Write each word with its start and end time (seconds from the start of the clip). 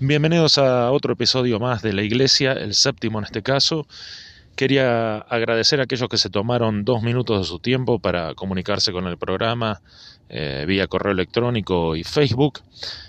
Bienvenidos 0.00 0.58
a 0.58 0.92
otro 0.92 1.14
episodio 1.14 1.58
más 1.58 1.82
de 1.82 1.92
la 1.92 2.04
Iglesia, 2.04 2.52
el 2.52 2.74
séptimo 2.74 3.18
en 3.18 3.24
este 3.24 3.42
caso. 3.42 3.88
Quería 4.54 5.18
agradecer 5.18 5.80
a 5.80 5.82
aquellos 5.82 6.08
que 6.08 6.18
se 6.18 6.30
tomaron 6.30 6.84
dos 6.84 7.02
minutos 7.02 7.40
de 7.40 7.44
su 7.44 7.58
tiempo 7.58 7.98
para 7.98 8.36
comunicarse 8.36 8.92
con 8.92 9.08
el 9.08 9.18
programa 9.18 9.82
eh, 10.28 10.64
vía 10.68 10.86
correo 10.86 11.10
electrónico 11.10 11.96
y 11.96 12.04
Facebook. 12.04 12.60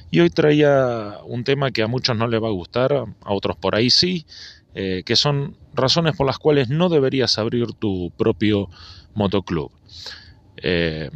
Y 0.09 0.21
hoy 0.21 0.31
traía 0.31 1.19
un 1.25 1.43
tema 1.43 1.69
que 1.69 1.83
a 1.83 1.87
muchos 1.87 2.17
no 2.17 2.25
les 2.25 2.41
va 2.41 2.47
a 2.47 2.53
gustar, 2.53 2.91
a 2.93 3.33
otros 3.33 3.55
por 3.55 3.75
ahí 3.75 3.91
sí, 3.91 4.25
eh, 4.73 5.03
que 5.05 5.15
son 5.15 5.55
razones 5.75 6.15
por 6.15 6.25
las 6.25 6.39
cuales 6.39 6.69
no 6.69 6.89
deberías 6.89 7.37
abrir 7.37 7.67
tu 7.73 8.11
propio 8.17 8.67
motoclub. 9.13 9.71
Eh, 10.57 11.11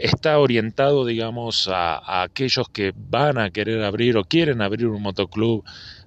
está 0.00 0.38
orientado, 0.38 1.04
digamos, 1.04 1.68
a, 1.68 2.22
aquellos 2.22 2.68
que 2.70 2.92
van 2.96 3.38
a 3.38 3.50
querer 3.50 3.84
abrir 3.84 4.16
o 4.16 4.24
quieren 4.24 4.62
abrir 4.62 4.86
un 4.86 5.02
motoclub 5.02 5.62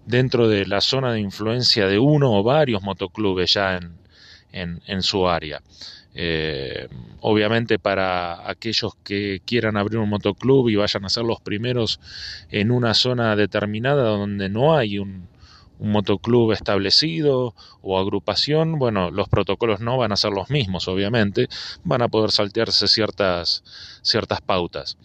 dentro 0.05 0.47
de 0.47 0.65
la 0.65 0.81
zona 0.81 1.13
de 1.13 1.19
influencia 1.19 1.87
de 1.87 1.99
uno 1.99 2.33
o 2.33 2.43
varios 2.43 2.81
motoclubes 2.81 3.53
ya 3.53 3.77
en, 4.51 4.81
en, 4.87 5.03
su 5.03 5.27
área. 5.27 5.61
Eh, 6.15 6.87
obviamente 7.21 7.79
para 7.79 8.49
aquellos 8.49 8.93
que 9.03 9.41
quieran 9.45 9.77
abrir 9.77 9.99
un 9.99 10.09
motoclub 10.09 10.69
y 10.69 10.75
vayan 10.75 11.05
a 11.05 11.09
ser 11.09 11.23
los 11.23 11.39
primeros 11.39 11.99
en 12.51 12.71
una 12.71 12.93
zona 12.93 13.35
determinada 13.35 14.09
donde 14.09 14.49
no 14.49 14.75
hay 14.75 14.99
un, 14.99 15.27
un 15.83 15.91
motoclub 15.91 16.53
establecido 16.53 17.53
o 17.81 17.99
agrupación, 17.99 18.79
bueno, 18.79 19.11
los 19.11 19.27
protocolos 19.27 19.81
no 19.81 19.97
van 19.97 20.13
a 20.13 20.15
ser 20.15 20.31
los 20.31 20.49
mismos, 20.49 20.87
obviamente, 20.87 21.49
van 21.83 22.01
a 22.01 22.07
poder 22.07 22.31
saltearse 22.31 22.87
ciertas, 22.87 23.63
ciertas 24.01 24.39
pautas. 24.39 24.97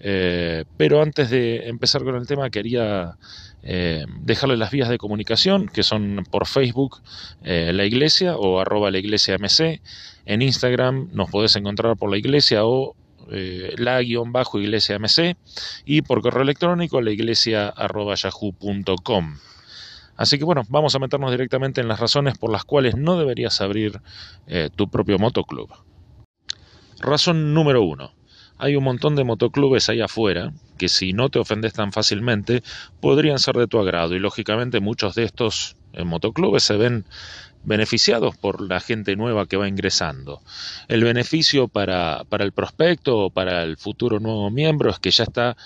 Eh, 0.00 0.64
pero 0.78 1.02
antes 1.02 1.28
de 1.28 1.68
empezar 1.68 2.04
con 2.04 2.16
el 2.16 2.26
tema, 2.26 2.48
quería 2.48 3.18
eh, 3.62 4.06
dejarle 4.20 4.56
las 4.56 4.70
vías 4.70 4.88
de 4.88 4.96
comunicación, 4.96 5.68
que 5.68 5.82
son 5.82 6.26
por 6.30 6.46
Facebook, 6.46 7.02
eh, 7.42 7.72
la 7.74 7.84
iglesia 7.84 8.36
o 8.36 8.60
arroba 8.60 8.90
la 8.90 8.98
iglesia 8.98 9.36
MC. 9.38 9.82
En 10.24 10.40
Instagram 10.40 11.10
nos 11.12 11.28
podés 11.30 11.54
encontrar 11.56 11.98
por 11.98 12.10
la 12.10 12.16
iglesia 12.16 12.64
o 12.64 12.96
la 13.26 14.02
guion 14.02 14.32
bajo 14.32 14.60
iglesia 14.60 14.98
MC 14.98 15.34
y 15.86 16.02
por 16.02 16.20
correo 16.20 16.42
electrónico 16.42 17.00
la 17.00 17.10
iglesia 17.10 17.68
arroba 17.68 18.14
yahoo.com. 18.16 19.38
Así 20.16 20.38
que 20.38 20.44
bueno, 20.44 20.62
vamos 20.68 20.94
a 20.94 20.98
meternos 20.98 21.30
directamente 21.30 21.80
en 21.80 21.88
las 21.88 22.00
razones 22.00 22.38
por 22.38 22.50
las 22.50 22.64
cuales 22.64 22.96
no 22.96 23.18
deberías 23.18 23.60
abrir 23.60 24.00
eh, 24.46 24.70
tu 24.74 24.88
propio 24.88 25.18
motoclub. 25.18 25.70
Razón 27.00 27.52
número 27.54 27.82
uno. 27.82 28.12
Hay 28.56 28.76
un 28.76 28.84
montón 28.84 29.16
de 29.16 29.24
motoclubes 29.24 29.88
ahí 29.88 30.00
afuera 30.00 30.52
que 30.78 30.88
si 30.88 31.12
no 31.12 31.28
te 31.28 31.40
ofendes 31.40 31.72
tan 31.72 31.92
fácilmente 31.92 32.62
podrían 33.00 33.38
ser 33.38 33.56
de 33.56 33.66
tu 33.66 33.78
agrado 33.78 34.14
y 34.14 34.20
lógicamente 34.20 34.80
muchos 34.80 35.14
de 35.16 35.24
estos 35.24 35.76
eh, 35.92 36.04
motoclubes 36.04 36.62
se 36.62 36.76
ven 36.76 37.04
beneficiados 37.64 38.36
por 38.36 38.60
la 38.60 38.78
gente 38.78 39.16
nueva 39.16 39.46
que 39.46 39.56
va 39.56 39.68
ingresando. 39.68 40.40
El 40.88 41.02
beneficio 41.02 41.66
para, 41.68 42.24
para 42.28 42.44
el 42.44 42.52
prospecto 42.52 43.18
o 43.18 43.30
para 43.30 43.62
el 43.64 43.76
futuro 43.76 44.20
nuevo 44.20 44.50
miembro 44.50 44.90
es 44.90 44.98
que 44.98 45.10
ya 45.10 45.24
está 45.24 45.56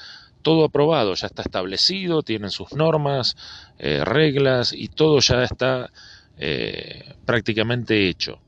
todo 0.49 0.65
aprobado, 0.65 1.13
ya 1.13 1.27
está 1.27 1.43
establecido, 1.43 2.23
tienen 2.23 2.49
sus 2.49 2.73
normas, 2.73 3.37
eh, 3.79 4.03
reglas 4.03 4.73
y 4.73 4.89
todo 4.89 5.19
ya 5.19 5.43
está 5.43 5.91
eh, 6.39 7.17
prácticamente 7.27 8.09
hecho. 8.09 8.41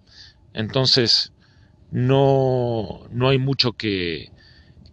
Entonces, 0.55 1.35
no, 1.91 3.03
no 3.11 3.29
hay 3.29 3.37
mucho 3.37 3.73
que, 3.73 4.31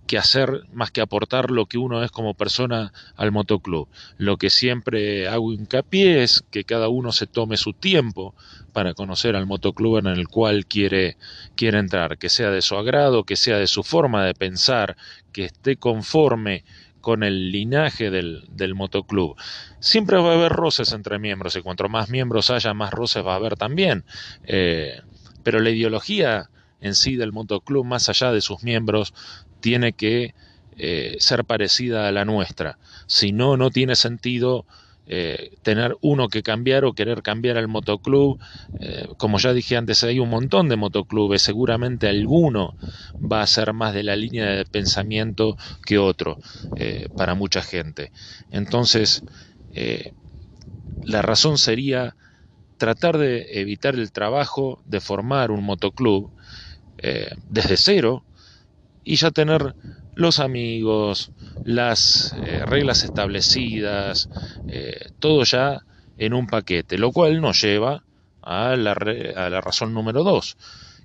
que 0.06 0.18
hacer 0.18 0.64
más 0.74 0.92
que 0.92 1.00
aportar 1.00 1.50
lo 1.50 1.66
que 1.68 1.78
uno 1.78 2.04
es 2.04 2.12
como 2.12 2.34
persona 2.34 2.92
al 3.16 3.32
motoclub. 3.32 3.88
Lo 4.18 4.36
que 4.36 4.50
siempre 4.50 5.30
hago 5.30 5.54
hincapié 5.54 6.24
es 6.24 6.44
que 6.52 6.66
cada 6.66 6.90
uno 6.90 7.14
se 7.14 7.26
tome 7.28 7.56
su 7.56 7.72
tiempo 7.72 8.36
para 8.74 8.94
conocer 8.94 9.38
al 9.38 9.46
motoclub 9.46 10.00
en 10.00 10.08
el 10.08 10.28
cual 10.28 10.66
quiere, 10.66 11.18
quiere 11.56 11.80
entrar, 11.80 12.18
que 12.18 12.28
sea 12.28 12.52
de 12.52 12.62
su 12.62 12.76
agrado, 12.76 13.24
que 13.24 13.38
sea 13.38 13.58
de 13.60 13.68
su 13.68 13.84
forma 13.84 14.26
de 14.26 14.34
pensar, 14.34 14.98
que 15.32 15.46
esté 15.46 15.78
conforme 15.78 16.64
con 17.08 17.24
el 17.24 17.54
linaje 17.54 18.12
del, 18.12 18.44
del, 18.50 18.76
motoclub. 18.76 19.38
Siempre 19.80 20.18
va 20.18 20.32
a 20.32 20.34
haber 20.34 20.52
roces 20.52 20.92
entre 20.92 21.20
miembros 21.20 21.56
y 21.56 21.62
cuanto 21.62 21.88
más 21.88 22.10
miembros 22.10 22.50
haya, 22.50 22.74
más 22.74 22.92
roces 22.92 23.26
va 23.26 23.32
a 23.32 23.38
haber 23.38 23.56
también. 23.56 24.04
Eh, 24.44 25.00
pero 25.42 25.62
la 25.62 25.70
ideología 25.70 26.50
en 26.82 26.96
sí 26.96 27.16
del 27.16 27.32
motoclub, 27.32 27.86
más 27.86 28.10
allá 28.10 28.34
de 28.34 28.42
sus 28.42 28.62
miembros, 28.62 29.14
tiene 29.62 29.94
que 29.94 30.36
eh, 30.76 31.16
ser 31.20 31.46
parecida 31.46 32.10
a 32.10 32.12
la 32.12 32.26
nuestra. 32.26 32.78
Si 33.06 33.32
no, 33.32 33.56
no 33.56 33.70
tiene 33.70 33.96
sentido 33.96 34.66
eh, 35.10 35.52
tener 35.62 35.96
uno 36.02 36.28
que 36.28 36.44
cambiar 36.44 36.84
o 36.84 36.94
querer 36.94 37.24
cambiar 37.24 37.58
al 37.58 37.70
motoclub. 37.70 38.38
Eh, 38.78 39.08
como 39.18 39.40
ya 39.40 39.54
dije 39.54 39.78
antes, 39.78 40.04
hay 40.04 40.20
un 40.20 40.30
montón 40.30 40.68
de 40.68 40.76
motoclubes, 40.76 41.42
seguramente 41.42 42.10
alguno 42.10 42.76
va 43.20 43.42
a 43.42 43.48
ser 43.48 43.74
más 43.74 43.94
de 43.94 44.04
la 44.04 44.18
línea 44.18 44.46
de 44.48 44.66
pensamiento 44.66 45.56
que 45.86 45.98
otro 45.98 46.40
eh, 46.76 47.08
para 47.16 47.36
mucha 47.36 47.62
gente. 47.62 48.12
Entonces, 48.50 49.24
la 51.04 51.22
razón 51.22 51.58
sería 51.58 52.16
tratar 52.78 53.18
de 53.18 53.62
evitar 53.62 53.96
el 53.96 54.12
trabajo 54.12 54.82
de 54.86 55.00
formar 55.02 55.52
un 55.52 55.64
motoclub 55.64 56.32
desde 57.48 57.78
cero 57.78 58.26
y 59.04 59.18
ya 59.18 59.32
tener 59.32 59.76
los 60.18 60.40
amigos, 60.40 61.32
las 61.64 62.36
eh, 62.42 62.64
reglas 62.66 63.04
establecidas, 63.04 64.30
eh, 64.68 65.10
todo 65.20 65.44
ya 65.44 65.86
en 66.18 66.34
un 66.34 66.48
paquete, 66.48 66.98
lo 66.98 67.12
cual 67.12 67.40
nos 67.40 67.62
lleva 67.62 68.04
a 68.42 68.76
la, 68.76 68.94
a 68.94 69.50
la 69.50 69.62
razón 69.62 69.94
número 69.94 70.24
dos, 70.24 70.58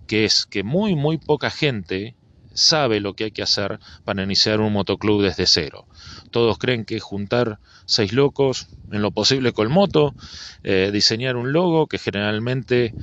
que 0.06 0.24
es 0.24 0.46
que 0.46 0.62
muy, 0.62 0.96
muy 0.96 1.18
poca 1.18 1.50
gente 1.50 2.16
sabe 2.54 3.00
lo 3.00 3.14
que 3.14 3.24
hay 3.24 3.30
que 3.32 3.42
hacer 3.42 3.80
para 4.04 4.22
iniciar 4.22 4.60
un 4.60 4.72
motoclub 4.72 5.22
desde 5.22 5.46
cero. 5.46 5.86
Todos 6.30 6.58
creen 6.58 6.84
que 6.84 7.00
juntar 7.00 7.60
seis 7.86 8.12
locos, 8.12 8.68
en 8.90 9.02
lo 9.02 9.10
posible 9.10 9.52
con 9.52 9.70
moto, 9.70 10.14
eh, 10.62 10.90
diseñar 10.92 11.36
un 11.36 11.52
logo 11.52 11.86
que 11.86 11.98
generalmente 11.98 12.94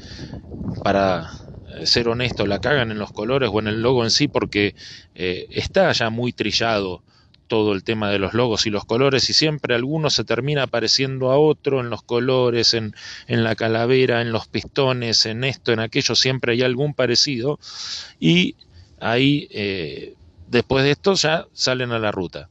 para 0.84 1.32
ser 1.84 2.08
honesto, 2.10 2.46
la 2.46 2.60
cagan 2.60 2.92
en 2.92 3.00
los 3.00 3.12
colores 3.12 3.50
o 3.52 3.60
en 3.60 3.68
el 3.68 3.82
logo 3.82 4.04
en 4.04 4.12
sí 4.12 4.28
porque 4.28 4.76
eh, 5.16 5.48
está 5.50 5.92
ya 5.92 6.10
muy 6.10 6.34
trillado 6.34 7.04
todo 7.48 7.74
el 7.74 7.84
tema 7.84 8.12
de 8.12 8.20
los 8.20 8.34
logos 8.34 8.68
y 8.68 8.70
los 8.70 8.86
colores 8.86 9.30
y 9.30 9.34
siempre 9.34 9.74
alguno 9.74 10.10
se 10.10 10.24
termina 10.24 10.68
pareciendo 10.68 11.32
a 11.32 11.40
otro 11.40 11.80
en 11.80 11.90
los 11.90 12.04
colores, 12.04 12.74
en, 12.76 12.94
en 13.28 13.44
la 13.44 13.56
calavera, 13.56 14.22
en 14.22 14.32
los 14.32 14.48
pistones, 14.48 15.26
en 15.26 15.44
esto, 15.44 15.72
en 15.72 15.80
aquello, 15.80 16.16
siempre 16.16 16.54
hay 16.54 16.62
algún 16.62 16.94
parecido 16.94 17.60
y 18.20 18.56
ahí 19.00 19.48
eh, 19.52 20.14
después 20.48 20.84
de 20.84 20.92
esto 20.92 21.16
ya 21.16 21.48
salen 21.54 21.92
a 21.92 22.00
la 22.00 22.12
ruta 22.12 22.50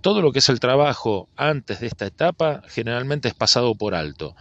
todo 0.00 0.22
lo 0.22 0.32
que 0.32 0.38
es 0.38 0.48
el 0.48 0.60
trabajo 0.60 1.28
antes 1.36 1.80
de 1.80 1.86
esta 1.86 2.06
etapa 2.06 2.62
generalmente 2.68 3.28
es 3.28 3.34
pasado 3.34 3.74
por 3.74 3.94
alto. 3.94 4.34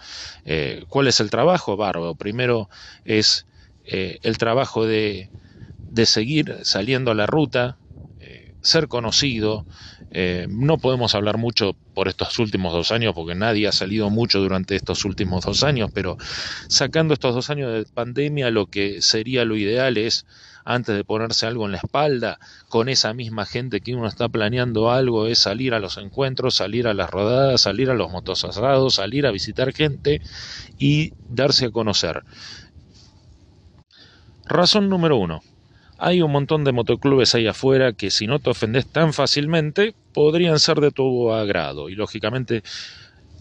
Eh, 0.45 0.85
¿Cuál 0.87 1.07
es 1.07 1.19
el 1.19 1.29
trabajo? 1.29 1.77
Bárbaro. 1.77 2.15
Primero 2.15 2.69
es 3.03 3.45
eh, 3.83 4.19
el 4.21 4.37
trabajo 4.37 4.85
de, 4.85 5.31
de, 5.89 6.05
seguir 6.05 6.59
saliendo 6.63 7.11
a 7.11 7.15
la 7.15 7.25
ruta, 7.25 7.79
eh, 8.19 8.55
ser 8.61 8.87
conocido. 8.87 9.65
no 10.47 10.77
podemos 10.79 11.13
hablar 11.13 11.37
mucho 11.37 11.75
por 11.93 12.07
estos 12.07 12.39
últimos 12.39 12.73
dos 12.73 12.91
años 12.91 13.13
porque 13.13 13.35
nadie 13.35 13.67
ha 13.67 13.71
salido 13.71 14.09
mucho 14.09 14.39
durante 14.39 14.75
estos 14.75 15.05
últimos 15.05 15.45
dos 15.45 15.63
años, 15.63 15.91
pero 15.93 16.17
sacando 16.67 17.13
estos 17.13 17.35
dos 17.35 17.49
años 17.49 17.71
de 17.73 17.85
pandemia 17.93 18.49
lo 18.49 18.65
que 18.65 19.01
sería 19.01 19.45
lo 19.45 19.55
ideal 19.55 19.97
es 19.97 20.25
antes 20.69 20.95
de 20.95 21.03
ponerse 21.03 21.47
algo 21.47 21.65
en 21.65 21.71
la 21.71 21.79
espalda, 21.79 22.37
con 22.67 22.89
esa 22.89 23.11
misma 23.15 23.47
gente 23.47 23.81
que 23.81 23.95
uno 23.95 24.07
está 24.07 24.29
planeando 24.29 24.91
algo, 24.91 25.25
es 25.25 25.39
salir 25.39 25.73
a 25.73 25.79
los 25.79 25.97
encuentros, 25.97 26.53
salir 26.53 26.87
a 26.87 26.93
las 26.93 27.09
rodadas, 27.09 27.61
salir 27.61 27.89
a 27.89 27.95
los 27.95 28.11
motosasados, 28.11 28.93
salir 28.93 29.25
a 29.25 29.31
visitar 29.31 29.73
gente 29.73 30.21
y 30.77 31.13
darse 31.27 31.65
a 31.65 31.71
conocer. 31.71 32.21
Razón 34.45 34.89
número 34.89 35.17
uno. 35.17 35.41
Hay 35.97 36.21
un 36.21 36.31
montón 36.31 36.63
de 36.63 36.71
motoclubes 36.71 37.33
ahí 37.33 37.47
afuera 37.47 37.93
que 37.93 38.11
si 38.11 38.27
no 38.27 38.37
te 38.37 38.51
ofendes 38.51 38.85
tan 38.85 39.11
fácilmente 39.11 39.95
podrían 40.13 40.59
ser 40.59 40.81
de 40.81 40.91
tu 40.91 41.31
agrado 41.31 41.89
y 41.89 41.95
lógicamente 41.95 42.61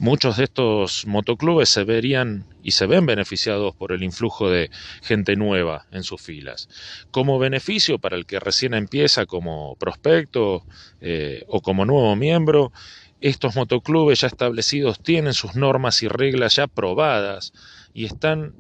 Muchos 0.00 0.36
de 0.36 0.44
estos 0.44 1.08
motoclubes 1.08 1.68
se 1.68 1.82
verían 1.82 2.44
y 2.62 2.70
se 2.70 2.86
ven 2.86 3.04
beneficiados 3.04 3.74
por 3.74 3.90
el 3.90 4.04
influjo 4.04 4.48
de 4.48 4.70
gente 5.02 5.34
nueva 5.34 5.86
en 5.90 6.04
sus 6.04 6.22
filas. 6.22 6.68
Como 7.10 7.40
beneficio 7.40 7.98
para 7.98 8.14
el 8.14 8.24
que 8.24 8.38
recién 8.38 8.74
empieza 8.74 9.26
como 9.26 9.74
prospecto 9.74 10.64
eh, 11.00 11.42
o 11.48 11.62
como 11.62 11.84
nuevo 11.84 12.14
miembro, 12.14 12.72
estos 13.20 13.56
motoclubes 13.56 14.20
ya 14.20 14.28
establecidos 14.28 15.00
tienen 15.00 15.34
sus 15.34 15.56
normas 15.56 16.00
y 16.04 16.06
reglas 16.06 16.54
ya 16.54 16.68
probadas 16.68 17.52
y 17.92 18.04
están 18.04 18.54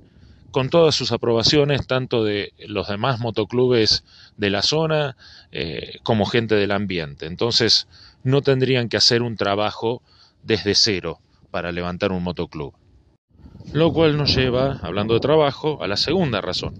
con 0.50 0.70
todas 0.70 0.96
sus 0.96 1.12
aprobaciones, 1.12 1.86
tanto 1.86 2.24
de 2.24 2.52
los 2.66 2.88
demás 2.88 3.20
motoclubes 3.20 4.02
de 4.36 4.50
la 4.50 4.62
zona 4.62 5.16
eh, 5.52 5.98
como 6.02 6.26
gente 6.26 6.56
del 6.56 6.72
ambiente. 6.72 7.26
Entonces, 7.26 7.86
no 8.24 8.42
tendrían 8.42 8.88
que 8.88 8.96
hacer 8.96 9.22
un 9.22 9.36
trabajo 9.36 10.02
desde 10.42 10.74
cero 10.74 11.20
para 11.50 11.72
levantar 11.72 12.12
un 12.12 12.22
motoclub. 12.22 12.74
Lo 13.72 13.92
cual 13.92 14.16
nos 14.16 14.34
lleva, 14.34 14.78
hablando 14.82 15.14
de 15.14 15.20
trabajo, 15.20 15.82
a 15.82 15.88
la 15.88 15.96
segunda 15.96 16.40
razón. 16.40 16.74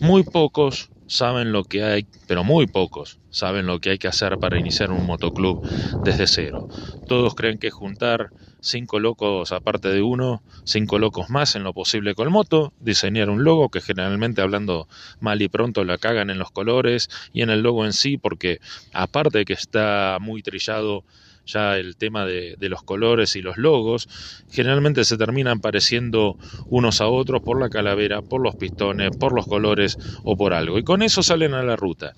Muy 0.00 0.24
pocos 0.24 0.90
saben 1.06 1.52
lo 1.52 1.64
que 1.64 1.82
hay, 1.82 2.06
pero 2.26 2.44
muy 2.44 2.66
pocos 2.66 3.18
saben 3.30 3.66
lo 3.66 3.80
que 3.80 3.90
hay 3.90 3.98
que 3.98 4.08
hacer 4.08 4.38
para 4.38 4.58
iniciar 4.58 4.90
un 4.90 5.06
motoclub 5.06 5.60
desde 6.02 6.26
cero. 6.26 6.66
Todos 7.06 7.34
creen 7.34 7.58
que 7.58 7.70
juntar 7.70 8.32
cinco 8.60 9.00
locos 9.00 9.52
aparte 9.52 9.88
de 9.88 10.02
uno, 10.02 10.42
cinco 10.64 10.98
locos 10.98 11.30
más 11.30 11.54
en 11.56 11.64
lo 11.64 11.72
posible 11.72 12.14
con 12.14 12.30
moto, 12.30 12.74
diseñar 12.78 13.30
un 13.30 13.44
logo 13.44 13.70
que 13.70 13.80
generalmente 13.80 14.42
hablando 14.42 14.88
mal 15.20 15.40
y 15.40 15.48
pronto 15.48 15.84
la 15.84 15.98
cagan 15.98 16.30
en 16.30 16.38
los 16.38 16.50
colores 16.50 17.08
y 17.32 17.42
en 17.42 17.50
el 17.50 17.62
logo 17.62 17.86
en 17.86 17.92
sí, 17.92 18.18
porque 18.18 18.58
aparte 18.92 19.38
de 19.38 19.44
que 19.44 19.52
está 19.54 20.18
muy 20.20 20.42
trillado 20.42 21.04
ya 21.48 21.78
el 21.78 21.96
tema 21.96 22.26
de, 22.26 22.56
los 22.60 22.82
colores 22.82 23.34
y 23.34 23.42
los 23.42 23.56
logos, 23.56 24.08
generalmente 24.50 25.04
se 25.04 25.16
terminan 25.16 25.60
pareciendo 25.60 26.36
unos 26.68 27.00
a 27.00 27.08
otros 27.08 27.42
por 27.42 27.58
la 27.58 27.70
calavera, 27.70 28.22
por 28.22 28.42
los 28.42 28.54
pistones, 28.54 29.16
por 29.16 29.32
los 29.32 29.46
colores 29.46 29.98
o 30.22 30.36
por 30.36 30.52
algo. 30.52 30.78
Y 30.78 30.84
con 30.84 31.02
eso 31.02 31.22
salen 31.22 31.54
a 31.54 31.62
la 31.62 31.76
ruta. 31.76 32.12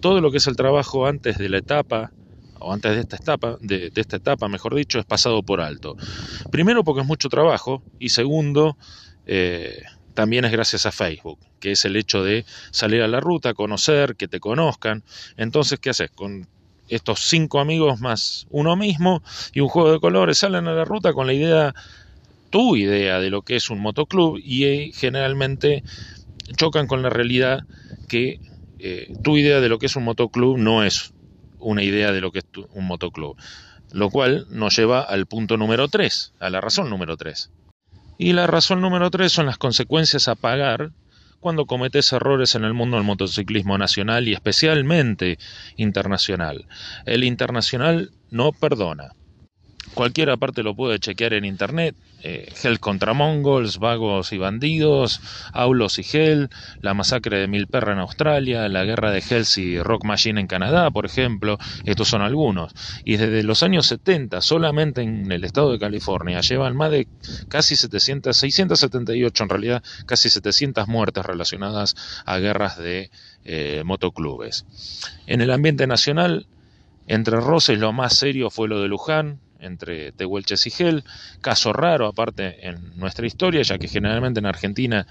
Todo 0.00 0.20
lo 0.20 0.30
que 0.30 0.38
es 0.38 0.46
el 0.46 0.56
trabajo 0.56 1.06
antes 1.06 1.38
de 1.38 1.48
la 1.48 1.58
etapa, 1.58 2.12
o 2.60 2.72
antes 2.72 2.94
de 2.94 3.00
esta 3.00 3.16
etapa, 3.16 3.56
de, 3.60 3.92
esta 3.94 4.16
etapa, 4.16 4.48
mejor 4.48 4.74
dicho, 4.74 4.98
es 4.98 5.04
pasado 5.04 5.42
por 5.42 5.60
alto. 5.60 5.96
Primero 6.50 6.84
porque 6.84 7.02
es 7.02 7.06
mucho 7.06 7.28
trabajo 7.28 7.82
y 7.98 8.10
segundo, 8.10 8.76
eh, 9.26 9.82
también 10.14 10.44
es 10.44 10.52
gracias 10.52 10.86
a 10.86 10.92
Facebook, 10.92 11.38
que 11.60 11.72
es 11.72 11.84
el 11.84 11.96
hecho 11.96 12.22
de 12.22 12.44
salir 12.70 13.02
a 13.02 13.08
la 13.08 13.20
ruta, 13.20 13.54
conocer, 13.54 14.16
que 14.16 14.28
te 14.28 14.40
conozcan. 14.40 15.04
Entonces, 15.36 15.78
¿qué 15.78 15.90
haces? 15.90 16.10
Con 16.10 16.48
estos 16.88 17.20
cinco 17.20 17.60
amigos 17.60 18.00
más 18.00 18.46
uno 18.50 18.76
mismo 18.76 19.22
y 19.52 19.60
un 19.60 19.68
juego 19.68 19.92
de 19.92 20.00
colores 20.00 20.38
salen 20.38 20.68
a 20.68 20.72
la 20.72 20.84
ruta 20.84 21.12
con 21.12 21.26
la 21.26 21.32
idea, 21.32 21.74
tu 22.50 22.76
idea 22.76 23.20
de 23.20 23.30
lo 23.30 23.42
que 23.42 23.56
es 23.56 23.70
un 23.70 23.80
motoclub 23.80 24.38
y 24.42 24.64
eh, 24.64 24.90
generalmente 24.94 25.82
chocan 26.56 26.86
con 26.86 27.02
la 27.02 27.10
realidad 27.10 27.64
que 28.08 28.40
eh, 28.78 29.12
tu 29.22 29.36
idea 29.36 29.60
de 29.60 29.68
lo 29.68 29.78
que 29.78 29.86
es 29.86 29.96
un 29.96 30.04
motoclub 30.04 30.56
no 30.56 30.84
es 30.84 31.12
una 31.58 31.82
idea 31.82 32.12
de 32.12 32.20
lo 32.20 32.30
que 32.30 32.40
es 32.40 32.44
un 32.72 32.86
motoclub. 32.86 33.36
Lo 33.92 34.10
cual 34.10 34.46
nos 34.50 34.76
lleva 34.76 35.00
al 35.00 35.26
punto 35.26 35.56
número 35.56 35.88
3, 35.88 36.34
a 36.40 36.50
la 36.50 36.60
razón 36.60 36.90
número 36.90 37.16
3. 37.16 37.50
Y 38.18 38.32
la 38.32 38.46
razón 38.46 38.80
número 38.80 39.10
3 39.10 39.32
son 39.32 39.46
las 39.46 39.58
consecuencias 39.58 40.28
a 40.28 40.34
pagar 40.34 40.90
cuando 41.40 41.66
cometes 41.66 42.12
errores 42.12 42.54
en 42.54 42.64
el 42.64 42.74
mundo 42.74 42.96
del 42.96 43.06
motociclismo 43.06 43.78
nacional 43.78 44.28
y 44.28 44.34
especialmente 44.34 45.38
internacional. 45.76 46.66
El 47.06 47.24
internacional 47.24 48.10
no 48.30 48.52
perdona. 48.52 49.14
Cualquiera 49.94 50.36
parte 50.36 50.62
lo 50.62 50.74
puede 50.74 50.98
chequear 50.98 51.34
en 51.34 51.44
internet. 51.44 51.94
Eh, 52.22 52.52
Hell 52.62 52.80
contra 52.80 53.12
Mongols, 53.12 53.78
Vagos 53.78 54.32
y 54.32 54.38
Bandidos, 54.38 55.20
Aulos 55.52 56.00
y 56.00 56.06
Hell, 56.10 56.48
la 56.80 56.92
masacre 56.92 57.38
de 57.38 57.46
Milperra 57.46 57.92
en 57.92 58.00
Australia, 58.00 58.68
la 58.68 58.84
guerra 58.84 59.12
de 59.12 59.22
Hells 59.28 59.56
y 59.58 59.80
Rock 59.80 60.04
Machine 60.04 60.40
en 60.40 60.48
Canadá, 60.48 60.90
por 60.90 61.06
ejemplo. 61.06 61.58
Estos 61.84 62.08
son 62.08 62.22
algunos. 62.22 62.72
Y 63.04 63.16
desde 63.16 63.42
los 63.44 63.62
años 63.62 63.86
70, 63.86 64.40
solamente 64.40 65.02
en 65.02 65.30
el 65.30 65.44
estado 65.44 65.70
de 65.70 65.78
California, 65.78 66.40
llevan 66.40 66.76
más 66.76 66.90
de 66.90 67.06
casi 67.48 67.76
700, 67.76 68.36
678 68.36 69.42
en 69.44 69.48
realidad, 69.48 69.82
casi 70.06 70.28
700 70.28 70.88
muertes 70.88 71.24
relacionadas 71.24 71.94
a 72.24 72.38
guerras 72.38 72.78
de 72.78 73.10
eh, 73.44 73.82
motoclubes. 73.84 74.66
En 75.26 75.40
el 75.40 75.50
ambiente 75.50 75.86
nacional, 75.86 76.46
entre 77.06 77.40
roces 77.40 77.78
lo 77.78 77.92
más 77.92 78.16
serio 78.16 78.50
fue 78.50 78.68
lo 78.68 78.82
de 78.82 78.88
Luján, 78.88 79.40
entre 79.60 80.12
Tehuelches 80.12 80.66
y 80.66 80.70
Gel, 80.70 81.04
caso 81.40 81.72
raro 81.72 82.06
aparte 82.06 82.68
en 82.68 82.96
nuestra 82.96 83.26
historia, 83.26 83.62
ya 83.62 83.78
que 83.78 83.88
generalmente 83.88 84.40
en 84.40 84.46
Argentina 84.46 85.06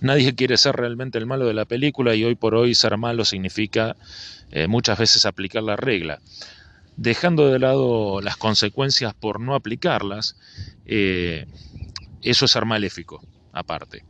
nadie 0.00 0.34
quiere 0.36 0.56
ser 0.56 0.76
realmente 0.76 1.18
el 1.18 1.26
malo 1.26 1.46
de 1.46 1.54
la 1.54 1.64
película 1.64 2.14
y 2.14 2.24
hoy 2.24 2.34
por 2.34 2.54
hoy 2.54 2.74
ser 2.74 2.96
malo 2.96 3.24
significa 3.24 3.96
eh, 4.50 4.66
muchas 4.66 4.98
veces 4.98 5.26
aplicar 5.26 5.62
la 5.62 5.76
regla. 5.76 6.20
Dejando 6.96 7.48
de 7.48 7.58
lado 7.58 8.20
las 8.20 8.36
consecuencias 8.36 9.14
por 9.14 9.40
no 9.40 9.56
aplicarlas, 9.56 10.36
eh, 10.86 11.46
eso 12.22 12.44
es 12.44 12.50
ser 12.50 12.64
maléfico, 12.66 13.20
aparte. 13.52 14.04